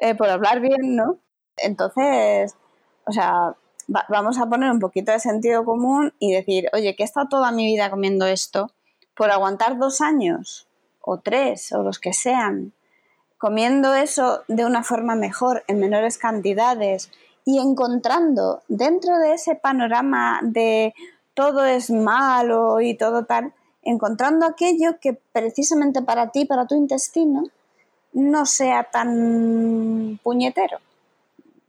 eh, 0.00 0.14
por 0.14 0.28
hablar 0.28 0.60
bien, 0.60 0.96
¿no? 0.96 1.18
Entonces, 1.56 2.56
o 3.04 3.12
sea, 3.12 3.54
vamos 3.86 4.38
a 4.38 4.46
poner 4.46 4.70
un 4.70 4.78
poquito 4.78 5.12
de 5.12 5.18
sentido 5.18 5.64
común 5.64 6.14
y 6.18 6.32
decir, 6.32 6.68
oye, 6.72 6.94
que 6.96 7.02
he 7.02 7.06
estado 7.06 7.28
toda 7.28 7.52
mi 7.52 7.66
vida 7.66 7.90
comiendo 7.90 8.26
esto 8.26 8.70
por 9.14 9.30
aguantar 9.30 9.78
dos 9.78 10.00
años 10.00 10.66
o 11.00 11.18
tres 11.18 11.72
o 11.72 11.82
los 11.82 11.98
que 11.98 12.12
sean 12.12 12.72
comiendo 13.38 13.94
eso 13.94 14.42
de 14.48 14.64
una 14.64 14.82
forma 14.82 15.14
mejor, 15.14 15.64
en 15.68 15.78
menores 15.78 16.18
cantidades 16.18 17.10
y 17.48 17.58
encontrando 17.58 18.60
dentro 18.68 19.16
de 19.16 19.32
ese 19.32 19.54
panorama 19.54 20.38
de 20.42 20.92
todo 21.32 21.64
es 21.64 21.88
malo 21.88 22.82
y 22.82 22.92
todo 22.92 23.24
tal, 23.24 23.54
encontrando 23.82 24.44
aquello 24.44 25.00
que 25.00 25.14
precisamente 25.14 26.02
para 26.02 26.28
ti, 26.28 26.44
para 26.44 26.66
tu 26.66 26.74
intestino, 26.74 27.44
no 28.12 28.44
sea 28.44 28.84
tan 28.84 30.20
puñetero. 30.22 30.76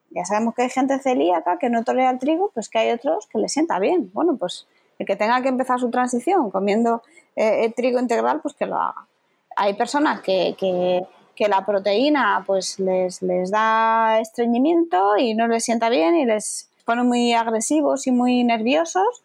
Ya 0.09 0.25
sabemos 0.25 0.53
que 0.53 0.63
hay 0.63 0.69
gente 0.69 0.99
celíaca 0.99 1.57
que 1.57 1.69
no 1.69 1.85
tolera 1.85 2.09
el 2.09 2.19
trigo, 2.19 2.51
pues 2.53 2.67
que 2.67 2.79
hay 2.79 2.91
otros 2.91 3.27
que 3.27 3.39
le 3.39 3.47
sienta 3.47 3.79
bien. 3.79 4.11
Bueno, 4.13 4.35
pues 4.35 4.67
el 4.97 5.05
que 5.05 5.15
tenga 5.15 5.41
que 5.41 5.47
empezar 5.47 5.79
su 5.79 5.89
transición 5.89 6.51
comiendo 6.51 7.03
eh, 7.37 7.71
trigo 7.73 8.01
integral, 8.01 8.41
pues 8.41 8.53
que 8.53 8.65
lo 8.65 8.75
haga. 8.75 9.07
Hay 9.55 9.75
personas 9.75 10.19
que, 10.19 10.57
que 10.59 11.03
que 11.39 11.47
la 11.47 11.65
proteína 11.65 12.43
pues 12.45 12.79
les, 12.79 13.21
les 13.21 13.49
da 13.49 14.19
estreñimiento 14.19 15.15
y 15.17 15.35
no 15.35 15.47
les 15.47 15.63
sienta 15.63 15.87
bien 15.89 16.17
y 16.17 16.25
les 16.25 16.69
pone 16.83 17.03
muy 17.03 17.31
agresivos 17.31 18.07
y 18.07 18.11
muy 18.11 18.43
nerviosos 18.43 19.23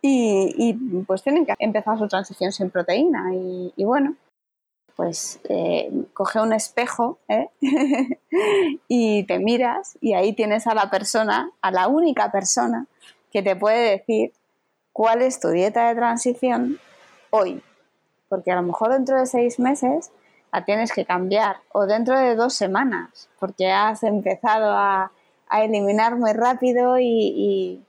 y, 0.00 0.74
pues 1.08 1.24
tienen 1.24 1.44
que 1.44 1.54
empezar 1.58 1.98
su 1.98 2.06
transición 2.06 2.52
sin 2.52 2.70
proteína 2.70 3.34
y, 3.34 3.84
bueno, 3.84 4.14
pues 4.94 5.40
eh, 5.48 5.90
coge 6.12 6.40
un 6.40 6.52
espejo 6.52 7.18
¿eh? 7.26 7.48
y 8.86 9.24
te 9.24 9.40
miras 9.40 9.98
y 10.00 10.14
ahí 10.14 10.34
tienes 10.34 10.68
a 10.68 10.74
la 10.74 10.88
persona, 10.88 11.50
a 11.60 11.72
la 11.72 11.88
única 11.88 12.30
persona 12.30 12.86
que 13.32 13.42
te 13.42 13.56
puede 13.56 13.90
decir 13.90 14.32
cuál 14.92 15.20
es 15.20 15.40
tu 15.40 15.48
dieta 15.48 15.88
de 15.88 15.96
transición 15.96 16.78
hoy. 17.30 17.60
Porque 18.28 18.52
a 18.52 18.56
lo 18.56 18.62
mejor 18.62 18.92
dentro 18.92 19.18
de 19.18 19.26
seis 19.26 19.58
meses 19.58 20.12
la 20.54 20.64
tienes 20.64 20.92
que 20.92 21.04
cambiar 21.04 21.56
o 21.72 21.84
dentro 21.84 22.16
de 22.16 22.36
dos 22.36 22.54
semanas 22.54 23.28
porque 23.40 23.72
has 23.72 24.04
empezado 24.04 24.70
a, 24.70 25.10
eliminar 25.50 26.16
muy 26.16 26.32
rápido 26.32 26.96
y, 26.98 27.80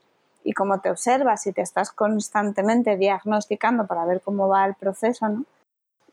como 0.55 0.79
te 0.81 0.91
observas 0.91 1.47
y 1.47 1.51
te 1.51 1.61
estás 1.61 1.91
constantemente 1.91 2.95
diagnosticando 2.95 3.87
para 3.87 4.05
ver 4.05 4.21
cómo 4.21 4.47
va 4.47 4.65
el 4.65 4.75
proceso, 4.75 5.27
¿no? 5.29 5.45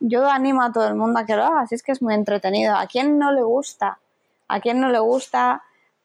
Yo 0.01 0.27
animo 0.27 0.63
a 0.63 0.73
todo 0.73 0.89
el 0.89 0.95
mundo 0.95 1.19
a 1.19 1.27
que 1.27 1.37
lo 1.37 1.45
haga, 1.45 1.61
así 1.61 1.75
es 1.75 1.83
que 1.83 1.93
es 1.93 2.01
muy 2.01 2.15
entretenido. 2.15 2.75
¿A 2.75 2.87
quién 2.87 3.19
no 3.19 3.33
le 3.33 3.43
gusta? 3.43 3.99
¿A 4.49 4.61
quién 4.61 4.81
no 4.81 4.89
le 4.89 4.99
gusta 4.99 5.63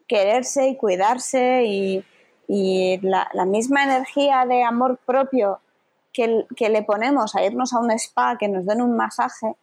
quererse 0.07 0.67
y 0.67 0.75
cuidarse 0.75 1.63
y, 1.65 2.03
Y 2.47 2.99
la, 3.01 3.45
misma 3.45 3.83
energía 3.85 4.45
de 4.45 4.63
amor 4.63 4.97
propio 5.05 5.59
que, 6.11 6.45
que, 6.57 6.69
le 6.69 6.83
ponemos 6.83 7.35
a 7.35 7.43
irnos 7.45 7.73
a 7.73 7.79
un 7.79 7.91
spa, 7.91 8.37
que 8.37 8.49
nos 8.49 8.65
den 8.65 8.81
un 8.81 8.97
masaje, 8.97 9.55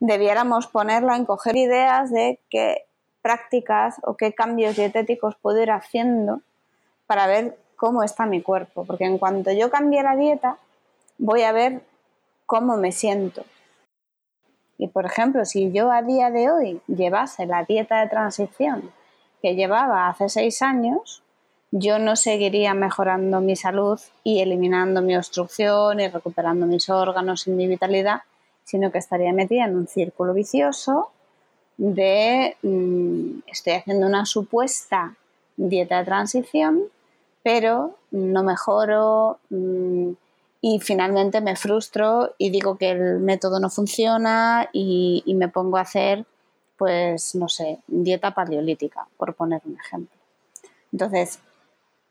debiéramos 0.00 0.66
ponerla 0.66 1.16
en 1.16 1.26
coger 1.26 1.56
ideas 1.56 2.10
de 2.10 2.40
qué 2.48 2.86
prácticas 3.22 4.00
o 4.02 4.16
qué 4.16 4.32
cambios 4.32 4.76
dietéticos 4.76 5.36
puedo 5.36 5.62
ir 5.62 5.70
haciendo 5.70 6.40
para 7.06 7.26
ver 7.26 7.58
cómo 7.76 8.02
está 8.02 8.26
mi 8.26 8.42
cuerpo. 8.42 8.84
Porque 8.84 9.04
en 9.04 9.18
cuanto 9.18 9.52
yo 9.52 9.70
cambie 9.70 10.02
la 10.02 10.16
dieta, 10.16 10.56
voy 11.18 11.42
a 11.42 11.52
ver 11.52 11.82
cómo 12.46 12.76
me 12.76 12.92
siento. 12.92 13.44
Y 14.78 14.88
por 14.88 15.04
ejemplo, 15.04 15.44
si 15.44 15.70
yo 15.72 15.92
a 15.92 16.02
día 16.02 16.30
de 16.30 16.50
hoy 16.50 16.80
llevase 16.86 17.44
la 17.44 17.64
dieta 17.64 18.00
de 18.00 18.08
transición 18.08 18.90
que 19.42 19.54
llevaba 19.54 20.08
hace 20.08 20.30
seis 20.30 20.62
años, 20.62 21.22
yo 21.70 21.98
no 21.98 22.16
seguiría 22.16 22.74
mejorando 22.74 23.40
mi 23.40 23.56
salud 23.56 24.00
y 24.24 24.40
eliminando 24.40 25.02
mi 25.02 25.16
obstrucción 25.16 26.00
y 26.00 26.08
recuperando 26.08 26.66
mis 26.66 26.88
órganos 26.88 27.46
y 27.46 27.50
mi 27.50 27.66
vitalidad, 27.68 28.22
sino 28.64 28.90
que 28.92 28.98
estaría 28.98 29.32
metida 29.32 29.64
en 29.64 29.76
un 29.76 29.86
círculo 29.86 30.34
vicioso 30.34 31.10
de 31.76 32.56
mm, 32.62 33.40
estoy 33.46 33.72
haciendo 33.74 34.06
una 34.06 34.26
supuesta 34.26 35.16
dieta 35.56 35.98
de 35.98 36.04
transición, 36.04 36.82
pero 37.42 37.96
no 38.10 38.42
mejoro, 38.42 39.38
mm, 39.50 40.10
y 40.62 40.78
finalmente 40.80 41.40
me 41.40 41.56
frustro 41.56 42.34
y 42.36 42.50
digo 42.50 42.76
que 42.76 42.90
el 42.90 43.20
método 43.20 43.60
no 43.60 43.70
funciona 43.70 44.68
y, 44.72 45.24
me 45.34 45.48
pongo 45.48 45.78
a 45.78 45.82
hacer, 45.82 46.26
pues, 46.76 47.34
no 47.34 47.48
sé, 47.48 47.78
dieta 47.86 48.34
paleolítica, 48.34 49.06
por 49.16 49.34
poner 49.34 49.62
un 49.64 49.78
ejemplo. 49.78 50.14
Entonces, 50.92 51.38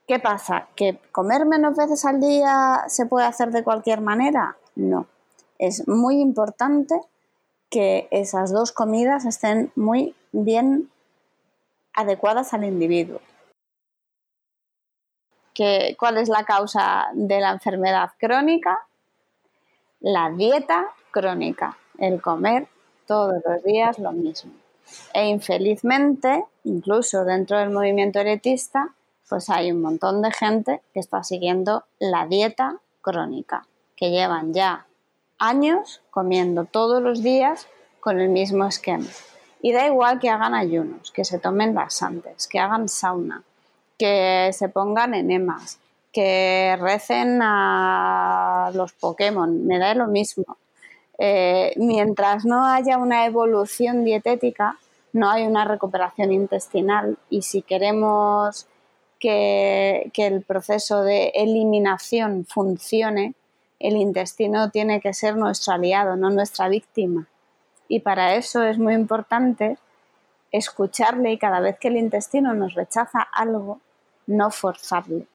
¿qué 0.07 0.19
pasa? 0.19 0.67
¿Que 0.75 0.99
comer 1.11 1.45
menos 1.45 1.77
veces 1.77 2.05
al 2.05 2.19
día 2.19 2.85
se 2.87 3.05
puede 3.05 3.27
hacer 3.27 3.51
de 3.51 3.63
cualquier 3.63 4.01
manera? 4.01 4.57
No. 4.75 5.05
Es 5.59 5.87
muy 5.87 6.21
importante 6.21 6.99
que 7.69 8.07
esas 8.11 8.51
dos 8.51 8.71
comidas 8.71 9.25
estén 9.25 9.71
muy 9.75 10.15
bien 10.31 10.89
adecuadas 11.93 12.53
al 12.53 12.63
individuo. 12.63 13.19
¿Cuál 15.97 16.17
es 16.17 16.29
la 16.29 16.45
causa 16.45 17.09
de 17.13 17.41
la 17.41 17.51
enfermedad 17.51 18.11
crónica? 18.17 18.87
La 19.99 20.29
dieta 20.29 20.87
crónica, 21.11 21.77
el 21.97 22.21
comer 22.21 22.69
todos 23.05 23.41
los 23.45 23.61
días 23.63 23.99
lo 23.99 24.13
mismo. 24.13 24.53
E 25.13 25.27
infelizmente, 25.27 26.45
incluso 26.63 27.25
dentro 27.25 27.59
del 27.59 27.71
movimiento 27.71 28.19
eretista, 28.19 28.95
pues 29.27 29.49
hay 29.49 29.73
un 29.73 29.81
montón 29.81 30.21
de 30.21 30.31
gente 30.31 30.81
que 30.93 31.01
está 31.01 31.23
siguiendo 31.23 31.83
la 31.99 32.25
dieta 32.25 32.77
crónica, 33.01 33.67
que 33.97 34.11
llevan 34.11 34.53
ya 34.53 34.87
años 35.39 36.01
comiendo 36.11 36.65
todos 36.65 37.01
los 37.01 37.23
días 37.23 37.67
con 37.99 38.19
el 38.19 38.29
mismo 38.29 38.65
esquema. 38.65 39.07
Y 39.61 39.73
da 39.73 39.87
igual 39.87 40.19
que 40.19 40.29
hagan 40.29 40.53
ayunos, 40.53 41.11
que 41.11 41.25
se 41.25 41.39
tomen 41.39 41.75
laxantes, 41.75 42.47
que 42.47 42.59
hagan 42.59 42.87
sauna, 42.87 43.43
que 43.97 44.51
se 44.53 44.69
pongan 44.69 45.13
enemas, 45.13 45.79
que 46.13 46.77
recen 46.79 47.39
a 47.41 48.71
los 48.73 48.93
Pokémon, 48.93 49.65
me 49.65 49.79
da 49.79 49.93
lo 49.93 50.07
mismo. 50.07 50.57
Eh, 51.17 51.73
mientras 51.75 52.45
no 52.45 52.65
haya 52.65 52.97
una 52.97 53.25
evolución 53.25 54.05
dietética, 54.05 54.77
no 55.11 55.29
hay 55.29 55.45
una 55.45 55.65
recuperación 55.65 56.31
intestinal 56.31 57.17
y 57.29 57.41
si 57.41 57.61
queremos 57.61 58.67
que, 59.19 60.09
que, 60.13 60.27
el 60.27 60.43
proceso 60.43 61.03
de 61.03 61.33
eliminación 61.35 62.45
funcione, 62.45 63.33
el 63.79 63.95
intestino 63.95 64.69
tiene 64.69 64.99
que 64.99 65.13
ser 65.13 65.35
nuestro 65.35 65.73
aliado, 65.73 66.15
no 66.15 66.29
nuestra 66.29 66.67
víctima. 66.67 67.27
Y 67.87 68.01
para 68.01 68.35
eso 68.35 68.63
es 68.63 68.77
muy 68.77 68.93
importante 68.93 69.77
escucharle 70.51 71.31
y 71.31 71.37
cada 71.37 71.59
vez 71.59 71.77
que 71.79 71.87
el 71.87 71.97
intestino 71.97 72.53
nos 72.53 72.73
rechaza 72.73 73.21
algo, 73.21 73.79
no 74.27 74.51
forzarle. 74.51 75.27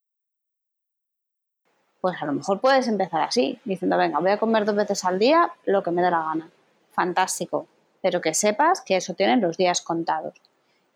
Pues 2.01 2.21
a 2.21 2.27
lo 2.27 2.33
mejor 2.33 2.61
puedes 2.61 2.87
empezar 2.87 3.23
así, 3.23 3.59
diciendo, 3.65 3.97
venga, 3.97 4.19
voy 4.19 4.31
a 4.31 4.39
comer 4.39 4.65
dos 4.65 4.77
veces 4.77 5.05
al 5.05 5.19
día 5.19 5.51
lo 5.65 5.83
que 5.83 5.91
me 5.91 6.03
dé 6.03 6.11
la 6.11 6.23
gana. 6.23 6.51
Fantástico. 6.93 7.67
Pero 8.03 8.21
que 8.21 8.35
sepas 8.35 8.83
que 8.83 8.97
eso 8.97 9.15
tiene 9.15 9.39
los 9.39 9.57
días 9.57 9.81
contados. 9.81 10.35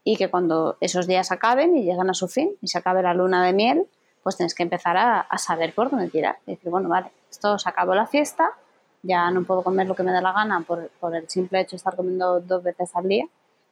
Y 0.04 0.16
que 0.16 0.28
cuando 0.28 0.76
esos 0.80 1.06
días 1.06 1.32
acaben 1.32 1.76
y 1.76 1.84
llegan 1.84 2.10
a 2.10 2.14
su 2.14 2.28
fin 2.28 2.52
y 2.60 2.68
se 2.68 2.78
acabe 2.78 3.02
la 3.02 3.14
luna 3.14 3.44
de 3.44 3.52
miel, 3.54 3.86
pues 4.22 4.36
tienes 4.36 4.54
que 4.54 4.62
empezar 4.62 4.96
a, 4.98 5.26
saber 5.38 5.74
por 5.74 5.90
dónde 5.90 6.08
tirar. 6.08 6.36
Y 6.46 6.52
decir, 6.52 6.70
bueno, 6.70 6.90
vale, 6.90 7.10
esto 7.30 7.58
se 7.58 7.68
acabó 7.68 7.94
la 7.94 8.06
fiesta, 8.06 8.50
ya 9.02 9.30
no 9.30 9.44
puedo 9.44 9.62
comer 9.62 9.86
lo 9.86 9.94
que 9.94 10.02
me 10.02 10.12
dé 10.12 10.20
la 10.20 10.32
gana 10.32 10.60
por 10.60 11.14
el 11.14 11.28
simple 11.28 11.60
hecho 11.60 11.72
de 11.72 11.76
estar 11.76 11.96
comiendo 11.96 12.40
dos 12.40 12.62
veces 12.62 12.90
al 12.94 13.08
día. 13.08 13.26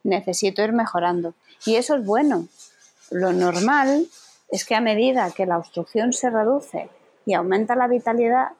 Necesito 0.04 0.62
ir 0.62 0.72
mejorando. 0.72 1.34
Y 1.64 1.74
eso 1.74 1.96
es 1.96 2.04
bueno, 2.04 2.46
lo 3.10 3.32
normal 3.32 4.06
es 4.48 4.64
que 4.64 4.74
a 4.74 4.80
medida 4.80 5.30
que 5.30 5.46
la 5.46 5.58
obstrucción 5.58 6.12
se 6.12 6.30
reduce 6.30 6.88
y 7.24 7.34
aumenta 7.34 7.74
la 7.74 7.88
vitalidad, 7.88 8.50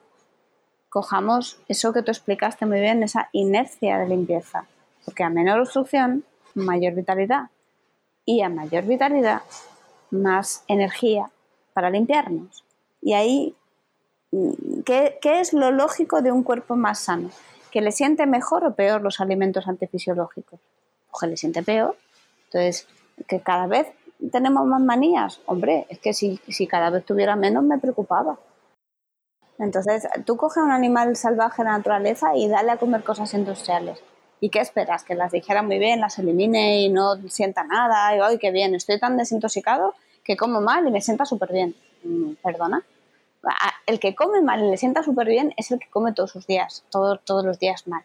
cojamos 0.89 1.59
eso 1.67 1.93
que 1.93 2.01
tú 2.01 2.11
explicaste 2.11 2.65
muy 2.65 2.79
bien, 2.79 3.03
esa 3.03 3.29
inercia 3.31 3.97
de 3.97 4.07
limpieza. 4.07 4.65
Porque 5.05 5.23
a 5.23 5.29
menor 5.29 5.59
obstrucción, 5.59 6.23
mayor 6.53 6.93
vitalidad. 6.93 7.49
Y 8.25 8.41
a 8.41 8.49
mayor 8.49 8.83
vitalidad, 8.83 9.41
más 10.11 10.63
energía 10.67 11.29
para 11.73 11.89
limpiarnos. 11.89 12.63
Y 13.01 13.13
ahí, 13.13 13.55
¿qué, 14.85 15.17
¿qué, 15.21 15.39
es 15.39 15.53
lo 15.53 15.71
lógico 15.71 16.21
de 16.21 16.31
un 16.31 16.43
cuerpo 16.43 16.75
más 16.75 16.99
sano? 16.99 17.29
¿Que 17.71 17.81
le 17.81 17.91
siente 17.91 18.25
mejor 18.25 18.65
o 18.65 18.75
peor 18.75 19.01
los 19.01 19.19
alimentos 19.19 19.67
antifisiológicos? 19.67 20.59
O 21.11 21.25
le 21.25 21.37
siente 21.37 21.63
peor. 21.63 21.95
Entonces, 22.45 22.87
que 23.27 23.41
cada 23.41 23.67
vez 23.67 23.87
tenemos 24.31 24.65
más 24.65 24.81
manías. 24.81 25.41
Hombre, 25.45 25.85
es 25.89 25.99
que 25.99 26.13
si, 26.13 26.39
si 26.47 26.67
cada 26.67 26.89
vez 26.89 27.05
tuviera 27.05 27.35
menos 27.35 27.63
me 27.63 27.77
preocupaba. 27.77 28.37
Entonces, 29.59 30.07
tú 30.25 30.37
coges 30.37 30.63
un 30.63 30.71
animal 30.71 31.15
salvaje 31.15 31.63
de 31.63 31.69
la 31.69 31.77
naturaleza 31.77 32.35
y 32.35 32.47
dale 32.47 32.71
a 32.71 32.77
comer 32.77 33.03
cosas 33.03 33.33
industriales. 33.33 33.99
¿Y 34.39 34.49
qué 34.49 34.59
esperas? 34.59 35.03
Que 35.03 35.15
las 35.15 35.31
dijera 35.31 35.63
muy 35.63 35.79
bien, 35.79 35.99
las 35.99 36.19
elimine 36.19 36.81
y 36.81 36.89
no 36.89 37.15
sienta 37.27 37.63
nada. 37.63 38.15
Y, 38.15 38.19
¡ay, 38.19 38.37
qué 38.37 38.51
bien! 38.51 38.75
Estoy 38.75 38.99
tan 38.99 39.17
desintoxicado 39.17 39.95
que 40.23 40.37
como 40.37 40.61
mal 40.61 40.87
y 40.87 40.91
me 40.91 41.01
sienta 41.01 41.25
súper 41.25 41.51
bien. 41.51 41.75
Mm, 42.03 42.33
¿Perdona? 42.43 42.83
El 43.85 43.99
que 43.99 44.15
come 44.15 44.41
mal 44.41 44.63
y 44.63 44.69
le 44.69 44.77
sienta 44.77 45.03
súper 45.03 45.27
bien 45.27 45.53
es 45.57 45.71
el 45.71 45.79
que 45.79 45.89
come 45.89 46.13
todos 46.13 46.31
sus 46.31 46.47
días, 46.47 46.83
todos, 46.89 47.45
los 47.45 47.59
días 47.59 47.87
mal. 47.87 48.03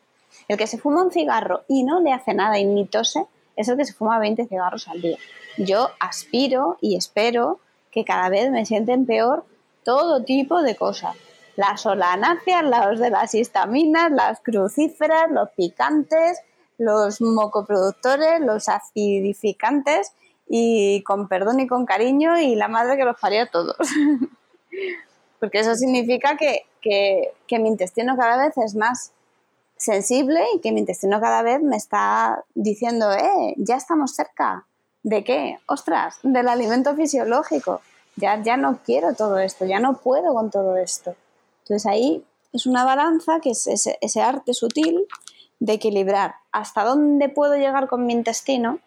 El 0.48 0.56
que 0.56 0.66
se 0.66 0.78
fuma 0.78 1.02
un 1.02 1.10
cigarro 1.10 1.62
y 1.68 1.82
no 1.82 2.00
le 2.00 2.12
hace 2.12 2.34
nada 2.34 2.58
y 2.58 2.64
ni 2.64 2.86
tose 2.86 3.26
es 3.56 3.68
el 3.68 3.76
que 3.76 3.84
se 3.84 3.92
fuma 3.92 4.18
20 4.18 4.46
cigarros 4.46 4.88
al 4.88 5.02
día. 5.02 5.18
Yo 5.58 5.90
aspiro 6.00 6.78
y 6.80 6.96
espero 6.96 7.60
que 7.90 8.04
cada 8.04 8.28
vez 8.28 8.50
me 8.50 8.64
sienten 8.64 9.06
peor 9.06 9.44
todo 9.84 10.22
tipo 10.22 10.62
de 10.62 10.76
cosas. 10.76 11.16
Las 11.56 11.82
solanáceas, 11.82 12.64
los 12.64 12.98
de 12.98 13.10
las 13.10 13.34
histaminas, 13.34 14.10
las 14.10 14.40
crucíferas, 14.40 15.30
los 15.30 15.50
picantes, 15.50 16.40
los 16.78 17.20
mocoproductores, 17.20 18.40
los 18.40 18.68
acidificantes 18.68 20.12
y 20.48 21.02
con 21.02 21.28
perdón 21.28 21.60
y 21.60 21.66
con 21.66 21.86
cariño 21.86 22.38
y 22.38 22.54
la 22.54 22.68
madre 22.68 22.96
que 22.96 23.04
los 23.04 23.18
parió 23.18 23.42
a 23.42 23.46
todos. 23.46 23.76
Porque 25.42 25.58
eso 25.58 25.74
significa 25.74 26.36
que, 26.36 26.66
que 26.80 27.58
mi 27.58 27.68
intestino 27.68 28.16
cada 28.16 28.36
vez 28.36 28.56
es 28.58 28.76
más 28.76 29.10
sensible 29.76 30.40
y 30.54 30.60
que 30.60 30.70
mi 30.70 30.78
intestino 30.78 31.20
cada 31.20 31.42
vez 31.42 31.60
me 31.60 31.76
está 31.76 32.44
diciendo, 32.54 33.10
eh, 33.12 33.54
ya 33.56 33.74
estamos 33.74 34.14
cerca. 34.14 34.66
¿De 35.02 35.24
qué? 35.24 35.58
Ostras, 35.66 36.18
del 36.22 36.46
alimento 36.46 36.94
fisiológico. 36.94 37.80
Ya, 38.14 38.40
ya 38.40 38.56
no 38.56 38.78
quiero 38.84 39.14
todo 39.14 39.40
esto, 39.40 39.64
ya 39.64 39.80
no 39.80 39.96
puedo 39.96 40.32
con 40.32 40.52
todo 40.52 40.76
esto. 40.76 41.16
Entonces 41.64 41.86
ahí 41.86 42.24
es 42.52 42.66
una 42.66 42.84
balanza 42.84 43.40
que 43.40 43.50
es 43.50 43.66
ese, 43.66 43.98
ese 44.00 44.22
arte 44.22 44.54
sutil 44.54 45.08
de 45.58 45.72
equilibrar 45.72 46.36
hasta 46.52 46.84
dónde 46.84 47.28
puedo 47.28 47.56
llegar 47.56 47.88
con 47.88 48.06
mi 48.06 48.12
intestino 48.12 48.78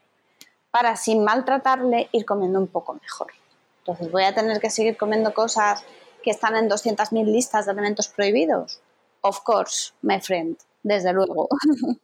para 0.72 0.96
sin 0.96 1.22
maltratarle 1.22 2.08
ir 2.14 2.24
comiendo 2.24 2.60
un 2.60 2.68
poco 2.68 2.94
mejor. 2.94 3.34
Entonces 3.80 4.10
voy 4.10 4.24
a 4.24 4.34
tener 4.34 4.62
que 4.62 4.70
seguir 4.70 4.96
comiendo 4.96 5.34
cosas 5.34 5.84
que 6.26 6.32
están 6.32 6.56
en 6.56 6.68
200.000 6.68 7.24
listas 7.26 7.66
de 7.66 7.72
alimentos 7.72 8.08
prohibidos. 8.08 8.82
Of 9.22 9.42
course, 9.42 9.94
my 10.02 10.20
friend 10.20 10.58
desde 10.82 11.14
luego. 11.14 11.48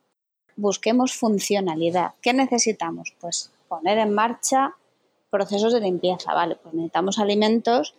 Busquemos 0.55 1.15
funcionalidad. 1.15 2.13
¿Qué 2.21 2.31
necesitamos? 2.31 3.15
Pues 3.19 3.51
poner 3.67 3.97
en 3.97 4.13
marcha 4.13 4.75
procesos 5.31 5.73
de 5.73 5.81
limpieza, 5.81 6.35
¿vale? 6.35 6.55
Pues 6.55 6.75
necesitamos 6.75 7.17
alimentos 7.17 7.95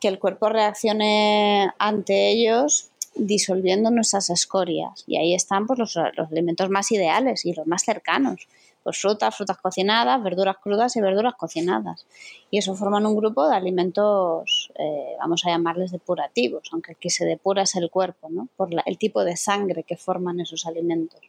que 0.00 0.06
el 0.06 0.20
cuerpo 0.20 0.48
reaccione 0.48 1.72
ante 1.78 2.30
ellos 2.30 2.90
disolviendo 3.16 3.90
nuestras 3.90 4.30
escorias. 4.30 5.02
Y 5.08 5.16
ahí 5.16 5.34
están 5.34 5.66
pues, 5.66 5.78
los, 5.80 5.96
alimentos 5.96 6.70
más 6.70 6.92
ideales 6.92 7.44
y 7.44 7.52
los 7.52 7.66
más 7.66 7.82
cercanos. 7.82 8.46
Pues 8.84 8.98
frutas, 8.98 9.34
frutas 9.34 9.56
cocinadas, 9.56 10.22
verduras 10.22 10.56
crudas 10.62 10.94
y 10.94 11.00
verduras 11.00 11.34
cocinadas. 11.34 12.06
Y 12.50 12.58
eso 12.58 12.76
forman 12.76 13.06
un 13.06 13.16
grupo 13.16 13.48
de 13.48 13.56
alimentos, 13.56 14.70
eh, 14.78 15.16
vamos 15.18 15.44
a 15.44 15.48
llamarles 15.48 15.90
depurativos, 15.90 16.68
aunque 16.70 16.92
el 16.92 16.98
que 16.98 17.10
se 17.10 17.24
depura 17.24 17.62
es 17.62 17.74
el 17.74 17.90
cuerpo, 17.90 18.28
¿no? 18.30 18.48
Por 18.56 18.68
el 18.84 18.98
tipo 18.98 19.24
de 19.24 19.36
sangre 19.36 19.82
que 19.82 19.96
forman 19.96 20.38
esos 20.38 20.66
alimentos. 20.66 21.20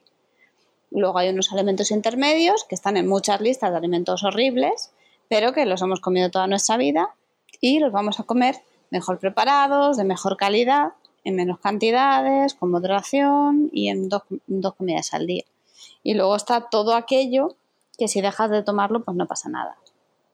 Luego 0.90 1.18
hay 1.18 1.30
unos 1.30 1.52
alimentos 1.52 1.90
intermedios 1.90 2.64
que 2.64 2.74
están 2.74 2.96
en 2.96 3.08
muchas 3.08 3.40
listas 3.40 3.70
de 3.70 3.76
alimentos 3.76 4.22
horribles, 4.22 4.92
pero 5.28 5.52
que 5.52 5.66
los 5.66 5.82
hemos 5.82 6.00
comido 6.00 6.30
toda 6.30 6.46
nuestra 6.46 6.76
vida 6.76 7.14
y 7.60 7.80
los 7.80 7.90
vamos 7.90 8.20
a 8.20 8.24
comer 8.24 8.56
mejor 8.90 9.18
preparados, 9.18 9.96
de 9.96 10.04
mejor 10.04 10.36
calidad, 10.36 10.92
en 11.24 11.34
menos 11.34 11.58
cantidades, 11.58 12.54
con 12.54 12.70
moderación 12.70 13.68
y 13.72 13.88
en 13.88 14.08
dos, 14.08 14.22
comidas 14.76 15.12
al 15.12 15.26
día. 15.26 15.44
Y 16.02 16.14
luego 16.14 16.36
está 16.36 16.68
todo 16.70 16.94
aquello 16.94 17.56
que 17.98 18.08
si 18.08 18.20
dejas 18.20 18.50
de 18.50 18.62
tomarlo, 18.62 19.04
pues 19.04 19.16
no 19.16 19.26
pasa 19.26 19.48
nada. 19.48 19.76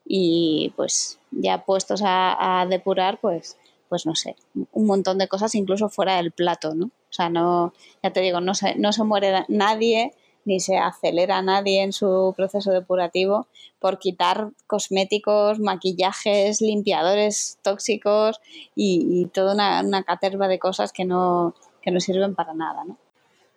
Y 0.05 0.73
pues 0.75 1.19
ya 1.31 1.65
puestos 1.65 2.01
a, 2.05 2.65
depurar, 2.69 3.19
pues, 3.19 3.57
pues 3.89 4.05
no 4.05 4.15
sé, 4.15 4.35
un 4.71 4.85
montón 4.85 5.17
de 5.17 5.27
cosas 5.27 5.55
incluso 5.55 5.89
fuera 5.89 6.17
del 6.17 6.31
plato, 6.31 6.75
¿no? 6.75 6.85
O 6.87 7.13
sea, 7.15 7.29
no, 7.29 7.73
ya 8.01 8.11
te 8.11 8.21
digo, 8.21 8.41
no 8.41 8.53
se, 8.53 8.75
no 8.75 8.91
se 8.91 9.03
muere 9.03 9.45
nadie 9.47 10.13
ni 10.45 10.59
se 10.59 10.77
acelera 10.77 11.41
nadie 11.41 11.83
en 11.83 11.93
su 11.93 12.33
proceso 12.35 12.71
depurativo 12.71 13.47
por 13.79 13.99
quitar 13.99 14.51
cosméticos, 14.67 15.59
maquillajes, 15.59 16.61
limpiadores 16.61 17.59
tóxicos 17.61 18.39
y, 18.75 19.25
toda 19.33 19.53
una, 19.53 20.03
caterva 20.03 20.47
de 20.47 20.59
cosas 20.59 20.91
que 20.91 21.05
no, 21.05 21.53
no 21.85 21.99
sirven 21.99 22.35
para 22.35 22.53
nada. 22.53 22.83
¿no? 22.85 22.97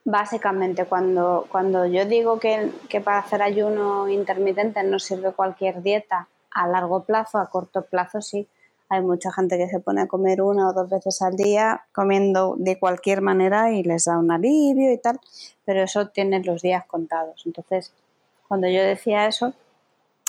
Básicamente, 0.09 0.85
cuando, 0.85 1.49
cuando 1.51 1.85
yo 1.85 2.05
digo 2.05 2.39
que, 2.39 2.71
que 2.89 3.01
para 3.01 3.19
hacer 3.19 3.43
ayuno 3.43 4.09
intermitente 4.09 4.81
no 4.85 5.01
sirve 5.01 5.33
cualquier 5.33 5.83
dieta 5.83 6.29
a 6.53 6.69
largo 6.69 7.03
plazo, 7.03 7.39
a 7.39 7.51
corto 7.51 7.83
plazo 7.83 8.23
sí, 8.23 8.47
hay 8.89 9.03
mucha 9.03 9.33
gente 9.33 9.59
que 9.59 9.69
se 9.69 9.81
pone 9.81 10.03
a 10.03 10.07
comer 10.07 10.43
una 10.43 10.69
o 10.69 10.73
dos 10.73 10.89
veces 10.89 11.21
al 11.23 11.35
día 11.35 11.87
comiendo 11.91 12.55
de 12.57 12.79
cualquier 12.79 13.21
manera 13.21 13.73
y 13.73 13.83
les 13.83 14.05
da 14.05 14.17
un 14.17 14.31
alivio 14.31 14.93
y 14.93 14.99
tal, 14.99 15.19
pero 15.65 15.83
eso 15.83 16.07
tiene 16.07 16.41
los 16.45 16.63
días 16.63 16.87
contados. 16.87 17.43
Entonces, 17.45 17.93
cuando 18.47 18.69
yo 18.69 18.85
decía 18.85 19.27
eso, 19.27 19.55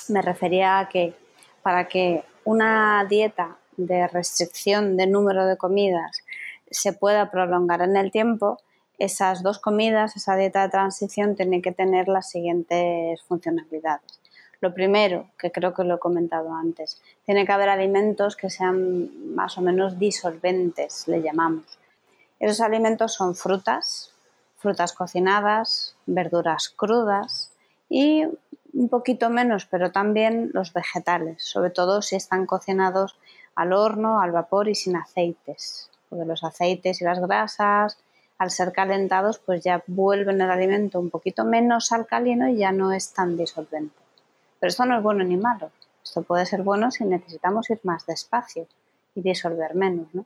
me 0.10 0.24
refería 0.24 0.80
a 0.80 0.90
que 0.90 1.14
para 1.62 1.88
que 1.88 2.24
una 2.46 3.06
dieta 3.08 3.58
de 3.78 4.08
restricción 4.08 4.98
de 4.98 5.06
número 5.06 5.46
de 5.46 5.56
comidas 5.56 6.24
se 6.72 6.94
pueda 6.94 7.30
prolongar 7.30 7.84
en 7.84 7.96
el 7.96 8.12
tiempo, 8.12 8.58
esas 8.98 9.44
dos 9.44 9.60
comidas, 9.60 10.16
esa 10.16 10.36
dieta 10.36 10.64
de 10.64 10.70
transición, 10.70 11.36
tiene 11.36 11.62
que 11.62 11.72
tener 11.72 12.08
las 12.08 12.30
siguientes 12.30 13.22
funcionalidades. 13.24 14.20
Lo 14.60 14.74
primero, 14.74 15.30
que 15.38 15.52
creo 15.52 15.74
que 15.74 15.84
lo 15.84 15.96
he 15.96 16.00
comentado 16.00 16.54
antes, 16.54 17.02
tiene 17.26 17.46
que 17.46 17.52
haber 17.52 17.70
alimentos 17.70 18.36
que 18.36 18.50
sean 18.50 19.36
más 19.36 19.58
o 19.58 19.62
menos 19.62 20.00
disolventes, 20.00 21.08
le 21.08 21.22
llamamos. 21.22 21.78
Esos 22.40 22.62
alimentos 22.62 23.14
son 23.14 23.36
frutas, 23.36 24.14
frutas 24.58 24.94
cocinadas, 24.94 25.96
verduras 26.08 26.70
crudas 26.70 27.52
y 27.90 28.26
un 28.74 28.90
poquito 28.90 29.30
menos, 29.30 29.66
pero 29.66 29.92
también 29.92 30.52
los 30.54 30.74
vegetales, 30.74 31.44
sobre 31.44 31.70
todo 31.70 32.02
si 32.02 32.16
están 32.16 32.46
cocinados 32.46 33.16
al 33.56 33.74
horno, 33.74 34.22
al 34.22 34.32
vapor 34.32 34.70
y 34.70 34.76
sin 34.76 34.96
aceites, 34.96 35.90
porque 36.10 36.26
los 36.26 36.44
aceites 36.44 37.02
y 37.02 37.04
las 37.04 37.20
grasas, 37.20 37.98
al 38.38 38.52
ser 38.52 38.72
calentados, 38.72 39.40
pues 39.40 39.64
ya 39.64 39.84
vuelven 39.88 40.42
el 40.42 40.52
alimento 40.52 41.00
un 41.00 41.10
poquito 41.10 41.44
menos 41.44 41.92
alcalino 41.92 42.48
y 42.50 42.58
ya 42.58 42.72
no 42.72 42.92
es 42.92 43.14
tan 43.14 43.36
disolvente. 43.36 43.96
Pero 44.60 44.70
esto 44.70 44.86
no 44.86 44.98
es 44.98 45.04
bueno 45.04 45.24
ni 45.24 45.38
malo. 45.38 45.72
Esto 46.04 46.22
puede 46.22 46.46
ser 46.46 46.64
bueno 46.64 46.92
si 46.92 47.04
necesitamos 47.04 47.70
ir 47.70 47.80
más 47.84 48.06
despacio 48.06 48.68
y 49.16 49.22
disolver 49.22 49.76
menos. 49.76 50.08
¿no? 50.14 50.26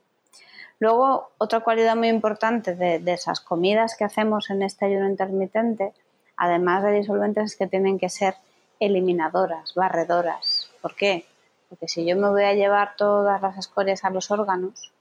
Luego, 0.79 1.31
otra 1.37 1.59
cualidad 1.61 1.95
muy 1.95 2.09
importante 2.09 2.75
de, 2.75 3.01
esas 3.13 3.39
comidas 3.39 3.95
que 3.95 4.03
hacemos 4.03 4.49
en 4.49 4.63
este 4.63 4.85
ayuno 4.85 5.07
intermitente, 5.07 5.93
además 6.35 6.83
de 6.83 6.93
disolventes, 6.93 7.51
es 7.51 7.55
que 7.55 7.67
tienen 7.67 7.99
que 7.99 8.09
ser 8.09 8.35
eliminadoras, 8.79 9.73
barredoras. 9.75 10.69
¿Por 10.81 10.95
qué? 10.95 11.25
Porque 11.69 11.87
si 11.87 12.03
yo 12.05 12.17
me 12.17 12.29
voy 12.29 12.43
a 12.43 12.53
llevar 12.53 12.95
todas 12.95 13.41
las 13.41 13.57
escorias 13.57 14.03
a 14.03 14.09
los 14.09 14.31
órganos, 14.31 14.91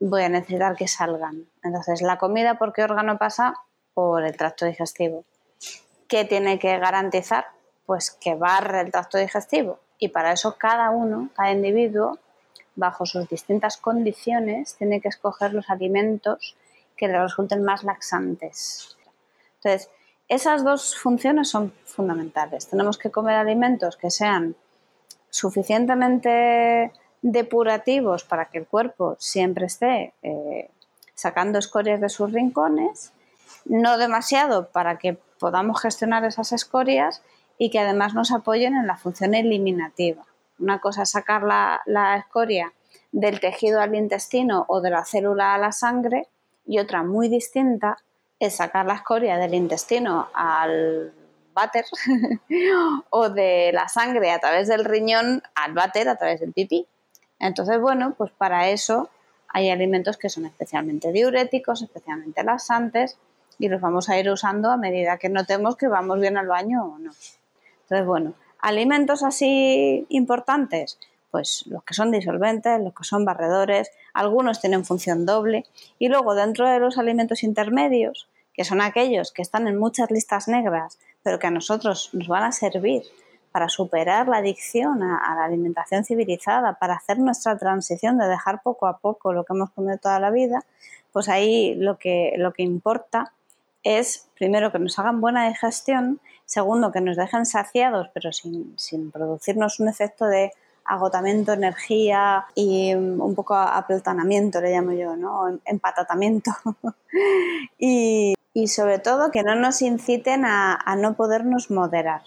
voy 0.00 0.22
a 0.22 0.28
necesitar 0.28 0.74
que 0.74 0.88
salgan. 0.88 1.46
Entonces, 1.62 2.02
la 2.02 2.18
comida, 2.18 2.58
¿por 2.58 2.72
qué 2.72 2.82
órgano 2.82 3.18
pasa? 3.18 3.54
Por 3.94 4.24
el 4.24 4.36
tracto 4.36 4.66
digestivo. 4.66 5.24
¿Qué 6.08 6.24
tiene 6.24 6.58
que 6.58 6.78
garantizar? 6.78 7.46
pues 7.90 8.12
que 8.12 8.36
barre 8.36 8.82
el 8.82 8.92
tracto 8.92 9.18
digestivo. 9.18 9.80
Y 9.98 10.10
para 10.10 10.30
eso 10.30 10.54
cada 10.56 10.90
uno, 10.90 11.28
cada 11.34 11.50
individuo, 11.50 12.20
bajo 12.76 13.04
sus 13.04 13.28
distintas 13.28 13.78
condiciones, 13.78 14.76
tiene 14.76 15.00
que 15.00 15.08
escoger 15.08 15.52
los 15.54 15.68
alimentos 15.70 16.54
que 16.96 17.08
le 17.08 17.20
resulten 17.20 17.64
más 17.64 17.82
laxantes. 17.82 18.96
Entonces, 19.56 19.90
esas 20.28 20.62
dos 20.62 20.96
funciones 20.96 21.50
son 21.50 21.72
fundamentales. 21.84 22.68
Tenemos 22.68 22.96
que 22.96 23.10
comer 23.10 23.34
alimentos 23.34 23.96
que 23.96 24.12
sean 24.12 24.54
suficientemente 25.28 26.92
depurativos 27.22 28.24
para 28.24 28.46
que 28.46 28.58
el 28.58 28.66
cuerpo 28.66 29.16
siempre 29.18 29.66
esté 29.66 30.14
eh, 30.22 30.70
sacando 31.14 31.58
escorias 31.58 32.00
de 32.00 32.08
sus 32.08 32.32
rincones, 32.32 33.12
no 33.64 33.98
demasiado 33.98 34.68
para 34.68 34.98
que 34.98 35.18
podamos 35.38 35.80
gestionar 35.80 36.24
esas 36.24 36.52
escorias 36.52 37.22
y 37.58 37.70
que 37.70 37.78
además 37.78 38.14
nos 38.14 38.32
apoyen 38.32 38.74
en 38.74 38.86
la 38.86 38.96
función 38.96 39.34
eliminativa. 39.34 40.24
Una 40.58 40.80
cosa 40.80 41.02
es 41.02 41.10
sacar 41.10 41.42
la, 41.42 42.16
escoria 42.16 42.72
del 43.12 43.40
tejido 43.40 43.80
al 43.80 43.94
intestino 43.94 44.64
o 44.68 44.80
de 44.80 44.90
la 44.90 45.04
célula 45.04 45.54
a 45.54 45.58
la 45.58 45.72
sangre 45.72 46.28
y 46.66 46.78
otra 46.78 47.02
muy 47.02 47.28
distinta 47.28 47.98
es 48.38 48.56
sacar 48.56 48.86
la 48.86 48.94
escoria 48.94 49.36
del 49.36 49.54
intestino 49.54 50.28
al 50.32 51.12
váter 51.52 51.84
o 53.10 53.28
de 53.28 53.72
la 53.74 53.88
sangre 53.88 54.30
a 54.30 54.38
través 54.38 54.68
del 54.68 54.84
riñón 54.84 55.42
al 55.54 55.72
váter 55.72 56.08
a 56.08 56.16
través 56.16 56.40
del 56.40 56.52
pipí. 56.52 56.86
Entonces, 57.40 57.80
bueno, 57.80 58.14
pues 58.16 58.30
para 58.30 58.68
eso 58.68 59.08
hay 59.48 59.70
alimentos 59.70 60.16
que 60.16 60.28
son 60.28 60.46
especialmente 60.46 61.10
diuréticos, 61.10 61.82
especialmente 61.82 62.44
laxantes 62.44 63.18
y 63.58 63.68
los 63.68 63.80
vamos 63.80 64.08
a 64.08 64.18
ir 64.18 64.30
usando 64.30 64.70
a 64.70 64.76
medida 64.76 65.18
que 65.18 65.28
notemos 65.28 65.76
que 65.76 65.88
vamos 65.88 66.20
bien 66.20 66.36
al 66.36 66.46
baño 66.46 66.84
o 66.84 66.98
no. 66.98 67.10
Entonces, 67.82 68.06
bueno, 68.06 68.34
alimentos 68.60 69.22
así 69.22 70.06
importantes, 70.10 70.98
pues 71.30 71.64
los 71.66 71.82
que 71.84 71.94
son 71.94 72.10
disolventes, 72.10 72.80
los 72.80 72.94
que 72.94 73.04
son 73.04 73.24
barredores, 73.24 73.90
algunos 74.12 74.60
tienen 74.60 74.84
función 74.84 75.26
doble 75.26 75.64
y 75.98 76.08
luego 76.08 76.34
dentro 76.34 76.68
de 76.68 76.78
los 76.78 76.98
alimentos 76.98 77.42
intermedios, 77.42 78.28
que 78.52 78.64
son 78.64 78.80
aquellos 78.80 79.32
que 79.32 79.42
están 79.42 79.66
en 79.66 79.78
muchas 79.78 80.10
listas 80.10 80.46
negras, 80.46 80.98
pero 81.22 81.38
que 81.38 81.46
a 81.46 81.50
nosotros 81.50 82.10
nos 82.12 82.28
van 82.28 82.44
a 82.44 82.52
servir 82.52 83.02
para 83.52 83.68
superar 83.68 84.28
la 84.28 84.38
adicción 84.38 85.02
a, 85.02 85.34
la 85.34 85.44
alimentación 85.44 86.04
civilizada, 86.04 86.74
para 86.74 86.94
hacer 86.94 87.18
nuestra 87.18 87.58
transición 87.58 88.18
de 88.18 88.28
dejar 88.28 88.62
poco 88.62 88.86
a 88.86 88.98
poco 88.98 89.32
lo 89.32 89.44
que 89.44 89.52
hemos 89.52 89.70
comido 89.70 89.98
toda 89.98 90.20
la 90.20 90.30
vida, 90.30 90.64
pues 91.12 91.28
ahí 91.28 91.74
lo 91.74 91.98
que, 91.98 92.34
lo 92.36 92.52
que 92.52 92.62
importa 92.62 93.32
es, 93.82 94.28
primero, 94.36 94.72
que 94.72 94.78
nos 94.78 94.98
hagan 94.98 95.20
buena 95.20 95.48
digestión, 95.48 96.20
segundo, 96.44 96.92
que 96.92 97.00
nos 97.00 97.16
dejen 97.16 97.46
saciados, 97.46 98.08
pero 98.12 98.30
sin, 98.32 99.10
producirnos 99.10 99.80
un 99.80 99.88
efecto 99.88 100.26
de 100.26 100.52
agotamiento, 100.84 101.52
energía 101.52 102.46
y 102.54 102.94
un 102.94 103.34
poco 103.34 103.54
aplatanamiento, 103.54 104.60
le 104.60 104.72
llamo 104.72 104.92
yo, 104.92 105.16
¿no? 105.16 105.58
Empatatamiento. 105.64 106.50
y, 107.78 108.34
sobre 108.66 108.98
todo 108.98 109.30
que 109.30 109.42
no 109.42 109.54
nos 109.54 109.80
inciten 109.80 110.44
a, 110.44 110.96
no 110.98 111.14
podernos 111.14 111.70
moderar. 111.70 112.22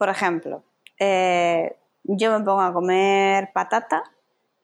Por 0.00 0.08
ejemplo, 0.08 0.62
eh, 0.98 1.76
yo 2.04 2.30
me 2.30 2.42
pongo 2.42 2.62
a 2.62 2.72
comer 2.72 3.50
patata 3.52 4.02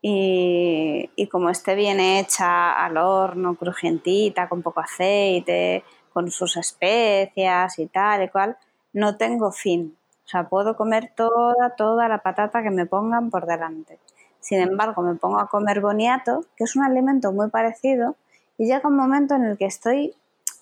y, 0.01 1.29
como 1.31 1.51
esté 1.51 1.75
bien 1.75 2.01
hecha 2.01 2.73
al 2.73 2.97
horno, 2.97 3.55
crujientita, 3.55 4.49
con 4.49 4.63
poco 4.63 4.81
aceite, 4.81 5.85
con 6.11 6.31
sus 6.31 6.57
especias 6.57 7.79
y 7.79 7.87
tal 7.87 8.23
y 8.23 8.29
cual, 8.31 8.57
no 8.95 9.19
tengo 9.19 9.53
fin. 9.53 9.99
O 10.25 10.27
sea, 10.27 10.49
puedo 10.49 10.75
comer 10.75 11.13
toda, 11.15 11.77
toda 11.77 12.09
la 12.09 12.23
patata 12.23 12.63
que 12.63 12.71
me 12.71 12.87
pongan 12.87 13.29
por 13.29 13.45
delante. 13.45 13.99
Sin 14.41 14.61
embargo, 14.61 15.03
me 15.03 15.17
pongo 15.17 15.39
a 15.39 15.51
comer 15.51 15.83
boniato, 15.83 16.47
que 16.57 16.65
es 16.65 16.77
un 16.77 16.83
alimento 16.83 17.31
muy 17.31 17.51
parecido, 17.51 18.17
y 18.57 18.65
llega 18.65 18.89
un 18.89 18.97
momento 18.97 19.35
en 19.35 19.45
el 19.45 19.59
que 19.59 19.67
estoy 19.67 20.15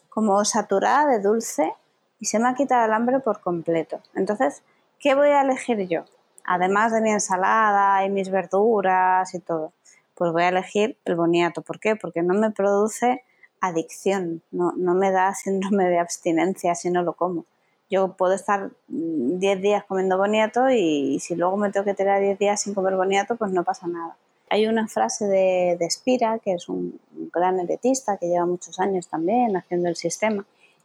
como 0.09 0.45
saturada 0.45 1.07
de 1.07 1.21
dulce 1.21 1.75
y 2.21 2.27
se 2.27 2.39
me 2.39 2.49
ha 2.49 2.55
quitado 2.55 2.87
el 2.87 2.93
hambre 2.93 3.21
por 3.21 3.41
completo. 3.41 4.01
Entonces, 4.15 4.63
¿qué 4.99 5.15
voy 5.15 5.29
a 5.29 5.43
elegir 5.43 5.89
yo? 5.89 6.05
Además 6.45 6.93
de 6.93 7.01
mi 7.01 7.11
ensalada 7.11 8.05
y 8.05 8.11
mis 8.11 8.31
verduras 8.31 9.35
y 9.35 9.41
todo, 9.41 9.73
pues 10.15 10.33
voy 10.33 10.43
a 10.43 10.49
elegir 10.49 10.99
el 11.05 11.17
boniato. 11.17 11.63
¿Por 11.63 11.81
qué? 11.81 11.97
Porque 11.97 12.23
no 12.23 12.35
me 12.35 12.51
produce 12.51 13.23
adicción, 13.61 14.43
no, 14.51 14.73
no 14.77 14.95
me 14.95 15.11
da 15.11 15.35
síndrome 15.35 15.89
de 15.89 15.99
abstinencia 15.99 16.75
si 16.75 16.91
no 16.91 17.03
lo 17.03 17.15
como. 17.15 17.47
Yo 17.91 18.17
puedo 18.17 18.35
estar 18.35 18.71
10 18.89 19.61
días 19.61 19.85
comiendo 19.85 20.19
boniato 20.19 20.71
y, 20.71 21.19
si 21.21 21.35
luego 21.35 21.57
me 21.57 21.71
tengo 21.71 21.85
que 21.85 21.95
tirar 21.95 22.21
10 22.21 22.39
días 22.39 22.61
sin 22.61 22.75
comer 22.75 22.97
boniato, 22.97 23.37
pues 23.37 23.53
no 23.53 23.63
pasa 23.65 23.87
nada. 23.87 24.17
Hay 24.51 24.67
una 24.67 24.89
frase 24.89 25.27
de, 25.27 25.77
de 25.79 25.91
Spira, 25.91 26.39
que 26.39 26.55
es 26.55 26.69
un, 26.69 26.99
gran 27.33 27.59
heretista 27.61 28.17
que 28.17 28.29
lleva 28.29 28.47
muchos 28.47 28.79
años 28.79 29.09
también 29.09 29.57
haciendo 29.57 29.89
el 29.89 29.97
sistema, 29.97 30.45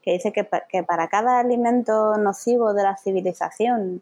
que 0.10 0.14
dice 0.14 0.32
que, 0.32 0.84
para 0.84 1.08
cada 1.08 1.40
alimento 1.40 2.18
nocivo 2.18 2.74
de 2.74 2.84
la 2.84 2.98
civilización, 2.98 4.02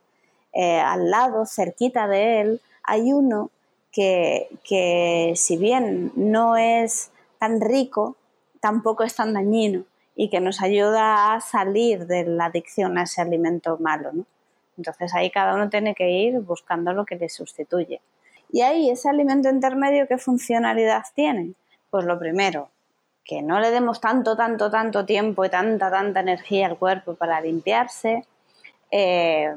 eh, 0.53 0.79
al 0.79 1.11
lado, 1.11 1.45
cerquita 1.45 2.07
de 2.07 2.41
él, 2.41 2.61
hay 2.83 3.11
uno 3.11 3.51
que, 3.91 4.47
que 4.63 5.33
si 5.35 5.57
bien 5.57 6.13
no 6.15 6.55
es 6.55 7.11
tan 7.39 7.59
rico, 7.59 8.15
tampoco 8.61 9.03
es 9.03 9.15
tan 9.15 9.33
dañino 9.33 9.83
y 10.15 10.29
que 10.29 10.39
nos 10.39 10.61
ayuda 10.61 11.33
a 11.33 11.41
salir 11.41 12.07
de 12.07 12.23
la 12.23 12.45
adicción 12.45 12.97
a 12.97 13.03
ese 13.03 13.21
alimento 13.21 13.77
malo. 13.77 14.11
Entonces 14.77 15.13
ahí 15.13 15.29
cada 15.29 15.55
uno 15.55 15.69
tiene 15.69 15.93
que 15.93 16.09
ir 16.09 16.39
buscando 16.39 16.93
lo 16.93 17.05
que 17.05 17.15
le 17.15 17.27
sustituye. 17.27 17.99
Y 18.49 18.61
ahí 18.61 18.89
ese 18.89 19.09
alimento 19.09 19.49
intermedio, 19.49 20.07
¿qué 20.07 20.17
funcionalidad 20.17 21.03
tiene? 21.13 21.53
Pues 21.89 22.05
lo 22.05 22.17
primero, 22.17 22.69
que 23.27 23.41
no 23.41 23.59
le 23.59 23.71
demos 23.71 23.99
tanto, 23.99 24.37
tanto, 24.37 24.71
tanto 24.71 25.05
tiempo 25.05 25.43
y 25.43 25.49
tanta, 25.49 25.91
tanta 25.91 26.21
energía 26.21 26.67
al 26.67 26.77
cuerpo 26.77 27.15
para 27.15 27.41
limpiarse, 27.41 28.25
eh, 28.89 29.53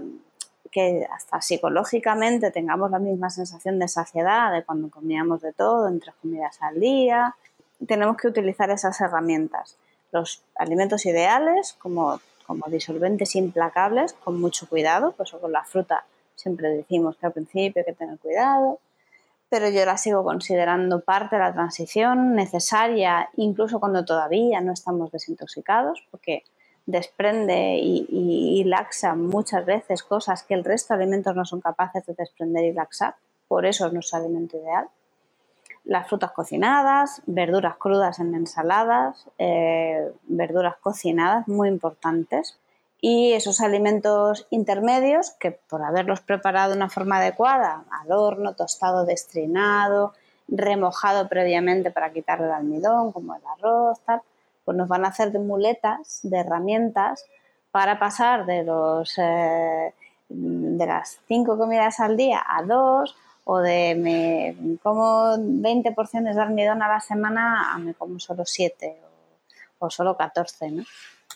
que 0.71 1.07
hasta 1.11 1.41
psicológicamente 1.41 2.51
tengamos 2.51 2.91
la 2.91 2.99
misma 2.99 3.31
sensación 3.31 3.79
de 3.79 3.89
saciedad 3.89 4.53
de 4.53 4.65
cuando 4.65 4.91
comíamos 4.91 5.41
de 5.41 5.53
todo, 5.53 5.89
entre 5.89 6.13
comidas 6.21 6.59
al 6.61 6.81
día. 6.81 7.37
Tenemos 7.87 8.17
que 8.17 8.29
utilizar 8.29 8.71
esas 8.71 9.01
herramientas 9.01 9.77
los 10.13 10.43
alimentos 10.57 11.07
ideales 11.07 11.75
como, 11.79 12.21
como 12.47 12.67
disolventes 12.69 13.37
implacables 13.37 14.13
con 14.13 14.41
mucho 14.41 14.69
cuidado, 14.69 15.13
pues 15.13 15.31
con 15.31 15.53
la 15.53 15.65
fruta 15.65 16.05
siempre 16.35 16.69
decimos 16.71 17.17
que 17.17 17.27
al 17.27 17.33
principio 17.33 17.81
hay 17.81 17.85
que 17.85 17.93
tener 17.93 18.19
cuidado, 18.19 18.79
pero 19.51 19.69
yo 19.69 19.85
la 19.85 19.97
sigo 19.97 20.25
considerando 20.25 21.01
parte 21.01 21.37
de 21.37 21.43
la 21.43 21.53
transición 21.53 22.35
necesaria, 22.35 23.29
incluso 23.37 23.81
cuando 23.81 24.05
todavía 24.05 24.61
no 24.61 24.73
estamos 24.73 25.11
desintoxicados, 25.11 26.03
porque 26.11 26.45
desprende 26.87 27.79
y, 27.83 28.65
laxa 28.65 29.15
muchas 29.15 29.67
veces 29.67 30.03
cosas 30.03 30.45
que 30.45 30.55
el 30.55 30.65
resto 30.65 30.95
de 30.95 31.03
alimentos 31.03 31.37
no 31.37 31.45
son 31.45 31.61
capaces 31.61 32.07
de 32.07 32.15
desprender 32.15 32.65
y 32.65 32.73
laxar, 32.73 33.17
por 33.49 33.67
eso 33.67 33.87
es 33.87 33.93
nuestro 33.93 34.19
alimento 34.19 34.57
ideal 34.57 34.89
las 35.85 36.09
frutas 36.09 36.31
cocinadas, 36.33 37.23
verduras 37.27 37.77
crudas 37.77 38.19
en 38.21 38.35
ensaladas, 38.35 39.27
eh, 39.39 40.13
verduras 40.29 40.77
cocinadas, 40.77 41.49
muy 41.49 41.69
importantes. 41.69 42.59
Y 43.01 43.33
esos 43.33 43.61
alimentos 43.61 44.47
intermedios 44.51 45.31
que 45.41 45.53
por 45.53 45.83
haberlos 45.83 46.21
preparado 46.21 46.71
de 46.71 46.77
una 46.77 46.91
forma 46.91 47.17
adecuada, 47.17 47.85
al 47.91 48.13
horno, 48.13 48.55
tostado, 48.55 49.05
destrinado, 49.05 50.13
remojado 50.49 51.29
previamente 51.29 51.91
para 51.91 52.13
quitarle 52.13 52.47
el 52.47 52.53
almidón, 52.53 53.13
como 53.13 53.35
el 53.35 53.43
arroz, 53.57 54.01
tal, 54.05 54.21
pues 54.65 54.77
nos 54.77 54.89
van 54.89 55.05
a 55.05 55.09
hacer 55.09 55.33
de 55.33 55.39
muletas, 55.39 56.21
de 56.23 56.39
herramientas 56.39 57.25
para 57.71 57.99
pasar 57.99 58.47
de 58.47 58.65
los 58.65 59.17
eh, 59.19 59.95
de 60.29 60.87
las 60.87 61.19
cinco 61.27 61.59
comidas 61.59 62.01
al 62.01 62.17
día 62.17 62.43
a 62.47 62.63
dos 62.63 63.17
o 63.45 63.59
de 63.59 63.95
me 63.97 64.79
como 64.83 65.35
20 65.39 65.93
porciones 65.93 66.37
de 66.37 66.43
almidón 66.43 66.83
a 66.83 66.89
la 66.89 67.01
semana 67.01 67.73
a 67.73 67.79
me 67.79 67.95
como 67.95 68.19
solo 68.21 68.45
7 68.45 68.97
o, 69.79 69.91
solo 69.91 70.17
14, 70.17 70.71
¿no? 70.71 70.85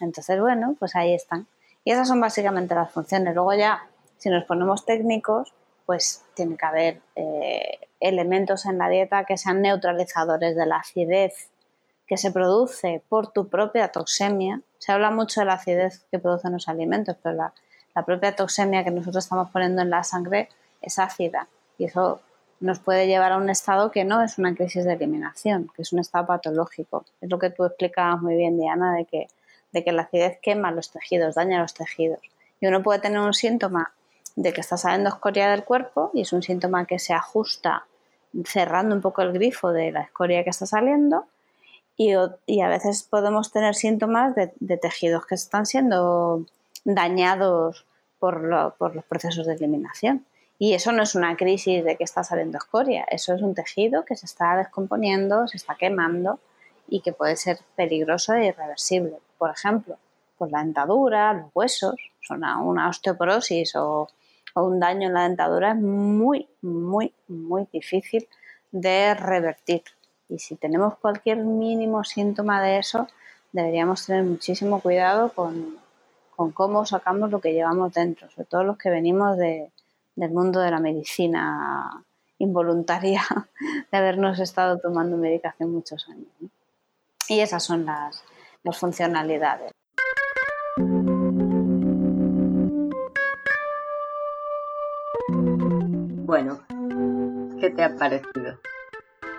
Entonces, 0.00 0.38
bueno, 0.38 0.76
pues 0.78 0.94
ahí 0.96 1.14
están. 1.14 1.46
Y 1.84 1.90
esas 1.90 2.08
son 2.08 2.20
básicamente 2.20 2.74
las 2.74 2.90
funciones. 2.90 3.34
Luego 3.34 3.52
ya, 3.54 3.86
si 4.16 4.30
nos 4.30 4.44
ponemos 4.44 4.86
técnicos, 4.86 5.52
pues 5.86 6.24
tiene 6.34 6.56
que 6.56 6.66
haber 6.66 7.00
eh, 7.14 7.78
elementos 8.00 8.64
en 8.66 8.78
la 8.78 8.88
dieta 8.88 9.24
que 9.24 9.36
sean 9.36 9.60
neutralizadores 9.60 10.56
de 10.56 10.66
la 10.66 10.76
acidez 10.76 11.50
que 12.06 12.16
se 12.16 12.30
produce 12.30 13.02
por 13.08 13.32
tu 13.32 13.48
propia 13.48 13.88
toxemia. 13.88 14.60
Se 14.78 14.92
habla 14.92 15.10
mucho 15.10 15.40
de 15.40 15.46
la 15.46 15.54
acidez 15.54 16.04
que 16.10 16.18
producen 16.18 16.52
los 16.52 16.68
alimentos, 16.68 17.16
pero 17.22 17.34
la, 17.34 17.54
la 17.94 18.04
propia 18.04 18.36
toxemia 18.36 18.84
que 18.84 18.90
nosotros 18.90 19.24
estamos 19.24 19.50
poniendo 19.50 19.82
en 19.82 19.90
la 19.90 20.04
sangre 20.04 20.48
es 20.82 20.98
ácida 20.98 21.48
y 21.78 21.84
eso 21.84 22.20
nos 22.60 22.78
puede 22.78 23.06
llevar 23.06 23.32
a 23.32 23.36
un 23.36 23.50
estado 23.50 23.90
que 23.90 24.04
no 24.04 24.22
es 24.22 24.38
una 24.38 24.54
crisis 24.54 24.84
de 24.84 24.94
eliminación, 24.94 25.70
que 25.74 25.82
es 25.82 25.92
un 25.92 25.98
estado 25.98 26.26
patológico. 26.26 27.04
Es 27.20 27.30
lo 27.30 27.38
que 27.38 27.50
tú 27.50 27.64
explicabas 27.64 28.22
muy 28.22 28.36
bien, 28.36 28.58
Diana, 28.58 28.94
de 28.94 29.04
que, 29.04 29.28
de 29.74 29.84
que 29.84 29.92
la 29.92 30.02
acidez 30.02 30.38
quema 30.40 30.70
los 30.70 30.90
tejidos, 30.90 31.34
daña 31.34 31.60
los 31.60 31.74
tejidos. 31.74 32.20
Y 32.60 32.66
uno 32.68 32.82
puede 32.82 33.00
tener 33.00 33.18
un 33.18 33.34
síntoma 33.34 33.92
de 34.36 34.52
que 34.52 34.60
está 34.60 34.76
saliendo 34.76 35.10
escoria 35.10 35.50
del 35.50 35.64
cuerpo 35.64 36.10
y 36.14 36.22
es 36.22 36.32
un 36.32 36.42
síntoma 36.42 36.86
que 36.86 36.98
se 36.98 37.12
ajusta 37.12 37.84
cerrando 38.46 38.94
un 38.94 39.02
poco 39.02 39.22
el 39.22 39.32
grifo 39.32 39.72
de 39.72 39.92
la 39.92 40.02
escoria 40.02 40.44
que 40.44 40.50
está 40.50 40.66
saliendo 40.66 41.26
y, 41.96 42.12
a 42.12 42.68
veces 42.68 43.02
podemos 43.04 43.52
tener 43.52 43.74
síntomas 43.74 44.34
de, 44.34 44.76
tejidos 44.78 45.26
que 45.26 45.34
están 45.36 45.66
siendo 45.66 46.44
dañados 46.84 47.84
por 48.18 48.42
los 48.42 49.04
procesos 49.08 49.46
de 49.46 49.54
eliminación. 49.54 50.24
Y 50.58 50.74
eso 50.74 50.92
no 50.92 51.02
es 51.02 51.14
una 51.14 51.36
crisis 51.36 51.84
de 51.84 51.96
que 51.96 52.04
está 52.04 52.24
saliendo 52.24 52.58
escoria, 52.58 53.04
eso 53.10 53.34
es 53.34 53.42
un 53.42 53.54
tejido 53.54 54.04
que 54.04 54.16
se 54.16 54.26
está 54.26 54.56
descomponiendo, 54.56 55.46
se 55.46 55.56
está 55.56 55.74
quemando 55.74 56.38
y 56.88 57.00
que 57.00 57.12
puede 57.12 57.36
ser 57.36 57.58
peligroso 57.76 58.34
e 58.34 58.46
irreversible. 58.46 59.18
Por 59.38 59.50
ejemplo, 59.50 59.98
pues 60.38 60.50
la 60.50 60.60
dentadura, 60.60 61.32
los 61.32 61.50
huesos, 61.54 61.94
una, 62.30 62.88
osteoporosis 62.88 63.76
o, 63.76 64.08
un 64.56 64.78
daño 64.78 65.08
en 65.08 65.14
la 65.14 65.24
dentadura 65.24 65.72
es 65.72 65.76
muy, 65.76 66.48
muy, 66.62 67.12
muy 67.26 67.66
difícil 67.72 68.28
de 68.70 69.14
revertir. 69.14 69.82
Y 70.28 70.38
si 70.38 70.54
tenemos 70.54 70.96
cualquier 70.98 71.38
mínimo 71.38 72.04
síntoma 72.04 72.62
de 72.62 72.78
eso, 72.78 73.08
deberíamos 73.52 74.06
tener 74.06 74.22
muchísimo 74.22 74.80
cuidado 74.80 75.30
con, 75.30 75.78
cómo 76.54 76.86
sacamos 76.86 77.30
lo 77.30 77.40
que 77.40 77.52
llevamos 77.52 77.92
dentro, 77.94 78.30
sobre 78.30 78.46
todo 78.46 78.64
los 78.64 78.78
que 78.78 78.90
venimos 78.90 79.36
de, 79.36 79.72
del 80.14 80.30
mundo 80.30 80.60
de 80.60 80.70
la 80.70 80.78
medicina 80.78 82.04
involuntaria 82.38 83.22
de 83.90 83.98
habernos 83.98 84.38
estado 84.38 84.78
tomando 84.78 85.16
medicación 85.16 85.72
muchos 85.72 86.08
años. 86.08 86.28
Y 87.28 87.40
esas 87.40 87.62
son 87.62 87.86
las, 87.86 88.22
las 88.62 88.78
funcionalidades. 88.78 89.72
Bueno, 96.26 96.60
¿qué 97.60 97.70
te 97.70 97.82
ha 97.82 97.96
parecido? 97.96 98.58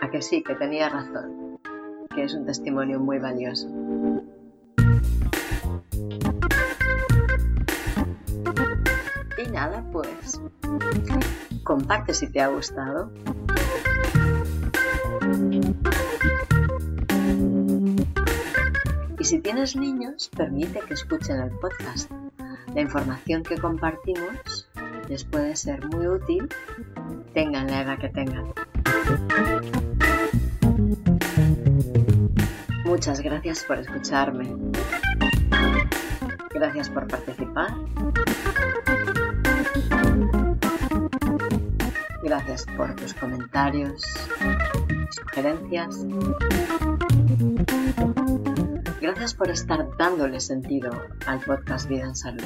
A 0.01 0.09
que 0.09 0.21
sí, 0.21 0.41
que 0.41 0.55
tenía 0.55 0.89
razón, 0.89 1.59
que 2.13 2.23
es 2.23 2.33
un 2.33 2.45
testimonio 2.45 2.99
muy 2.99 3.19
valioso. 3.19 3.67
Y 9.37 9.51
nada, 9.51 9.83
pues 9.91 10.41
comparte 11.63 12.13
si 12.13 12.31
te 12.31 12.41
ha 12.41 12.47
gustado. 12.47 13.11
Y 19.25 19.27
si 19.27 19.39
tienes 19.39 19.75
niños, 19.75 20.29
permite 20.37 20.81
que 20.81 20.93
escuchen 20.93 21.39
el 21.39 21.49
podcast. 21.49 22.11
La 22.75 22.81
información 22.81 23.41
que 23.41 23.57
compartimos 23.57 24.69
les 25.09 25.23
puede 25.23 25.55
ser 25.55 25.83
muy 25.87 26.05
útil, 26.05 26.47
tengan 27.33 27.65
la 27.65 27.81
edad 27.81 27.97
que 27.97 28.09
tengan. 28.09 28.53
Muchas 32.85 33.19
gracias 33.21 33.63
por 33.63 33.79
escucharme. 33.79 34.47
Gracias 36.53 36.87
por 36.91 37.07
participar. 37.07 37.73
Gracias 42.21 42.67
por 42.77 42.95
tus 42.95 43.15
comentarios, 43.15 44.03
sugerencias. 45.09 46.05
Gracias 49.05 49.35
por 49.35 49.51
estar 49.51 49.87
dándole 49.97 50.39
sentido 50.39 50.89
al 51.27 51.39
podcast 51.39 51.87
Vida 51.87 52.05
en 52.05 52.15
Salud. 52.15 52.41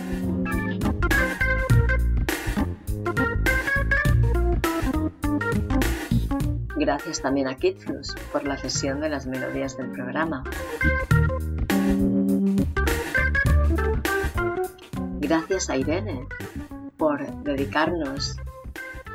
Gracias 6.76 7.22
también 7.22 7.48
a 7.48 7.56
Kitflus 7.56 8.14
por 8.34 8.46
la 8.46 8.58
cesión 8.58 9.00
de 9.00 9.08
las 9.08 9.26
melodías 9.26 9.78
del 9.78 9.90
programa. 9.92 10.44
Gracias 15.22 15.70
a 15.70 15.78
Irene 15.78 16.28
por 16.98 17.26
dedicarnos 17.44 18.36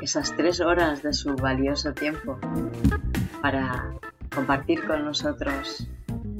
esas 0.01 0.35
tres 0.35 0.61
horas 0.61 1.03
de 1.03 1.13
su 1.13 1.35
valioso 1.35 1.93
tiempo 1.93 2.39
para 3.39 3.93
compartir 4.33 4.83
con 4.87 5.05
nosotros 5.05 5.87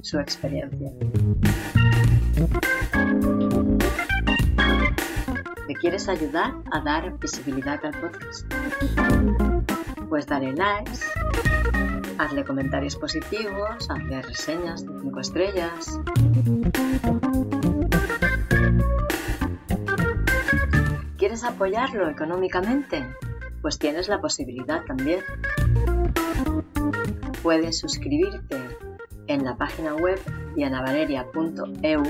su 0.05 0.19
experiencia. 0.19 0.91
quieres 5.81 6.07
ayudar 6.07 6.53
a 6.71 6.79
dar 6.79 7.17
visibilidad 7.19 7.83
al 7.85 7.99
podcast. 7.99 8.51
Pues 10.09 10.25
dale 10.25 10.53
likes, 10.53 10.99
hazle 12.17 12.45
comentarios 12.45 12.95
positivos, 12.95 13.89
hazle 13.89 14.21
reseñas 14.21 14.85
de 14.85 14.99
5 15.01 15.19
estrellas. 15.19 15.99
¿Quieres 21.17 21.43
apoyarlo 21.43 22.09
económicamente? 22.09 23.05
Pues 23.61 23.77
tienes 23.77 24.07
la 24.07 24.21
posibilidad 24.21 24.83
también. 24.85 25.19
Puedes 27.43 27.79
suscribirte 27.79 28.64
en 29.35 29.43
la 29.43 29.57
página 29.57 29.93
web 29.93 30.19
dianavaleria.eu 30.55 32.03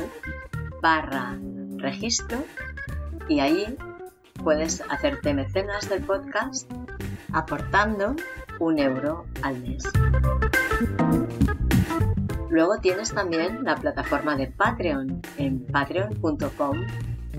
barra 0.79 1.35
registro 1.77 2.37
y 3.27 3.39
ahí 3.39 3.75
puedes 4.43 4.83
hacerte 4.89 5.33
mecenas 5.33 5.89
del 5.89 6.03
podcast 6.03 6.71
aportando 7.33 8.15
un 8.59 8.77
euro 8.77 9.25
al 9.41 9.59
mes. 9.59 9.83
Luego 12.49 12.77
tienes 12.79 13.11
también 13.11 13.63
la 13.63 13.75
plataforma 13.75 14.37
de 14.37 14.47
Patreon 14.47 15.21
en 15.37 15.65
patreon.com 15.65 16.85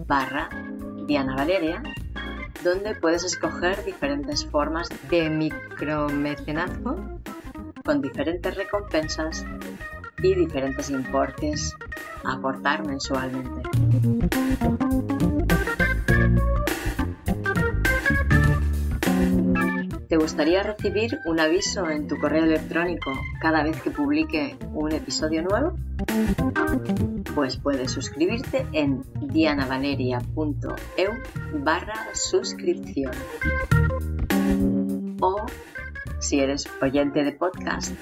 barra 0.07 0.51
Diana 1.07 1.37
Valeria, 1.37 1.81
donde 2.64 2.96
puedes 2.96 3.22
escoger 3.22 3.85
diferentes 3.85 4.44
formas 4.44 4.88
de 5.09 5.31
micromecenazgo 5.31 7.15
con 7.87 8.03
diferentes 8.03 8.55
recompensas 8.57 9.46
y 10.20 10.35
diferentes 10.35 10.90
importes 10.90 11.77
a 12.25 12.33
aportar 12.33 12.85
mensualmente. 12.85 13.62
¿Te 20.09 20.16
gustaría 20.16 20.64
recibir 20.64 21.18
un 21.27 21.38
aviso 21.38 21.88
en 21.88 22.09
tu 22.09 22.18
correo 22.18 22.44
electrónico 22.44 23.12
cada 23.40 23.62
vez 23.62 23.81
que 23.81 23.90
publique 23.90 24.57
un 24.72 24.90
episodio 24.90 25.42
nuevo? 25.42 25.77
Pues 27.37 27.57
puedes 27.57 27.92
suscribirte 27.92 28.66
en 28.72 29.05
dianavaleria.eu 29.20 31.12
barra 31.62 32.09
suscripción. 32.14 33.12
O, 35.20 35.46
si 36.26 36.40
eres 36.40 36.68
oyente 36.82 37.22
de 37.22 37.30
podcast, 37.30 37.94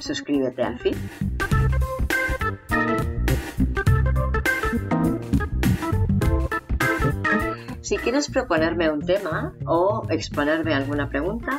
suscríbete 0.00 0.62
al 0.62 0.78
feed. 0.78 0.96
Si 7.80 7.96
quieres 7.96 8.28
proponerme 8.28 8.90
un 8.90 9.00
tema 9.00 9.54
o 9.64 10.06
exponerme 10.10 10.74
alguna 10.74 11.08
pregunta, 11.08 11.58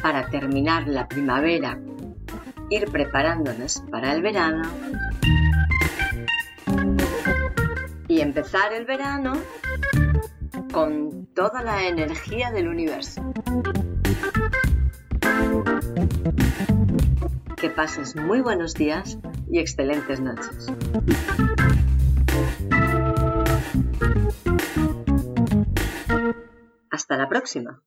para 0.00 0.30
terminar 0.30 0.88
la 0.88 1.06
primavera, 1.06 1.78
ir 2.70 2.90
preparándonos 2.90 3.82
para 3.90 4.14
el 4.14 4.22
verano 4.22 4.62
y 8.20 8.22
empezar 8.22 8.74
el 8.74 8.84
verano 8.84 9.32
con 10.74 11.26
toda 11.34 11.62
la 11.62 11.88
energía 11.88 12.50
del 12.50 12.68
universo. 12.68 13.32
Que 17.56 17.70
pases 17.70 18.16
muy 18.16 18.42
buenos 18.42 18.74
días 18.74 19.18
y 19.50 19.58
excelentes 19.58 20.20
noches. 20.20 20.66
Hasta 26.90 27.16
la 27.16 27.26
próxima. 27.26 27.82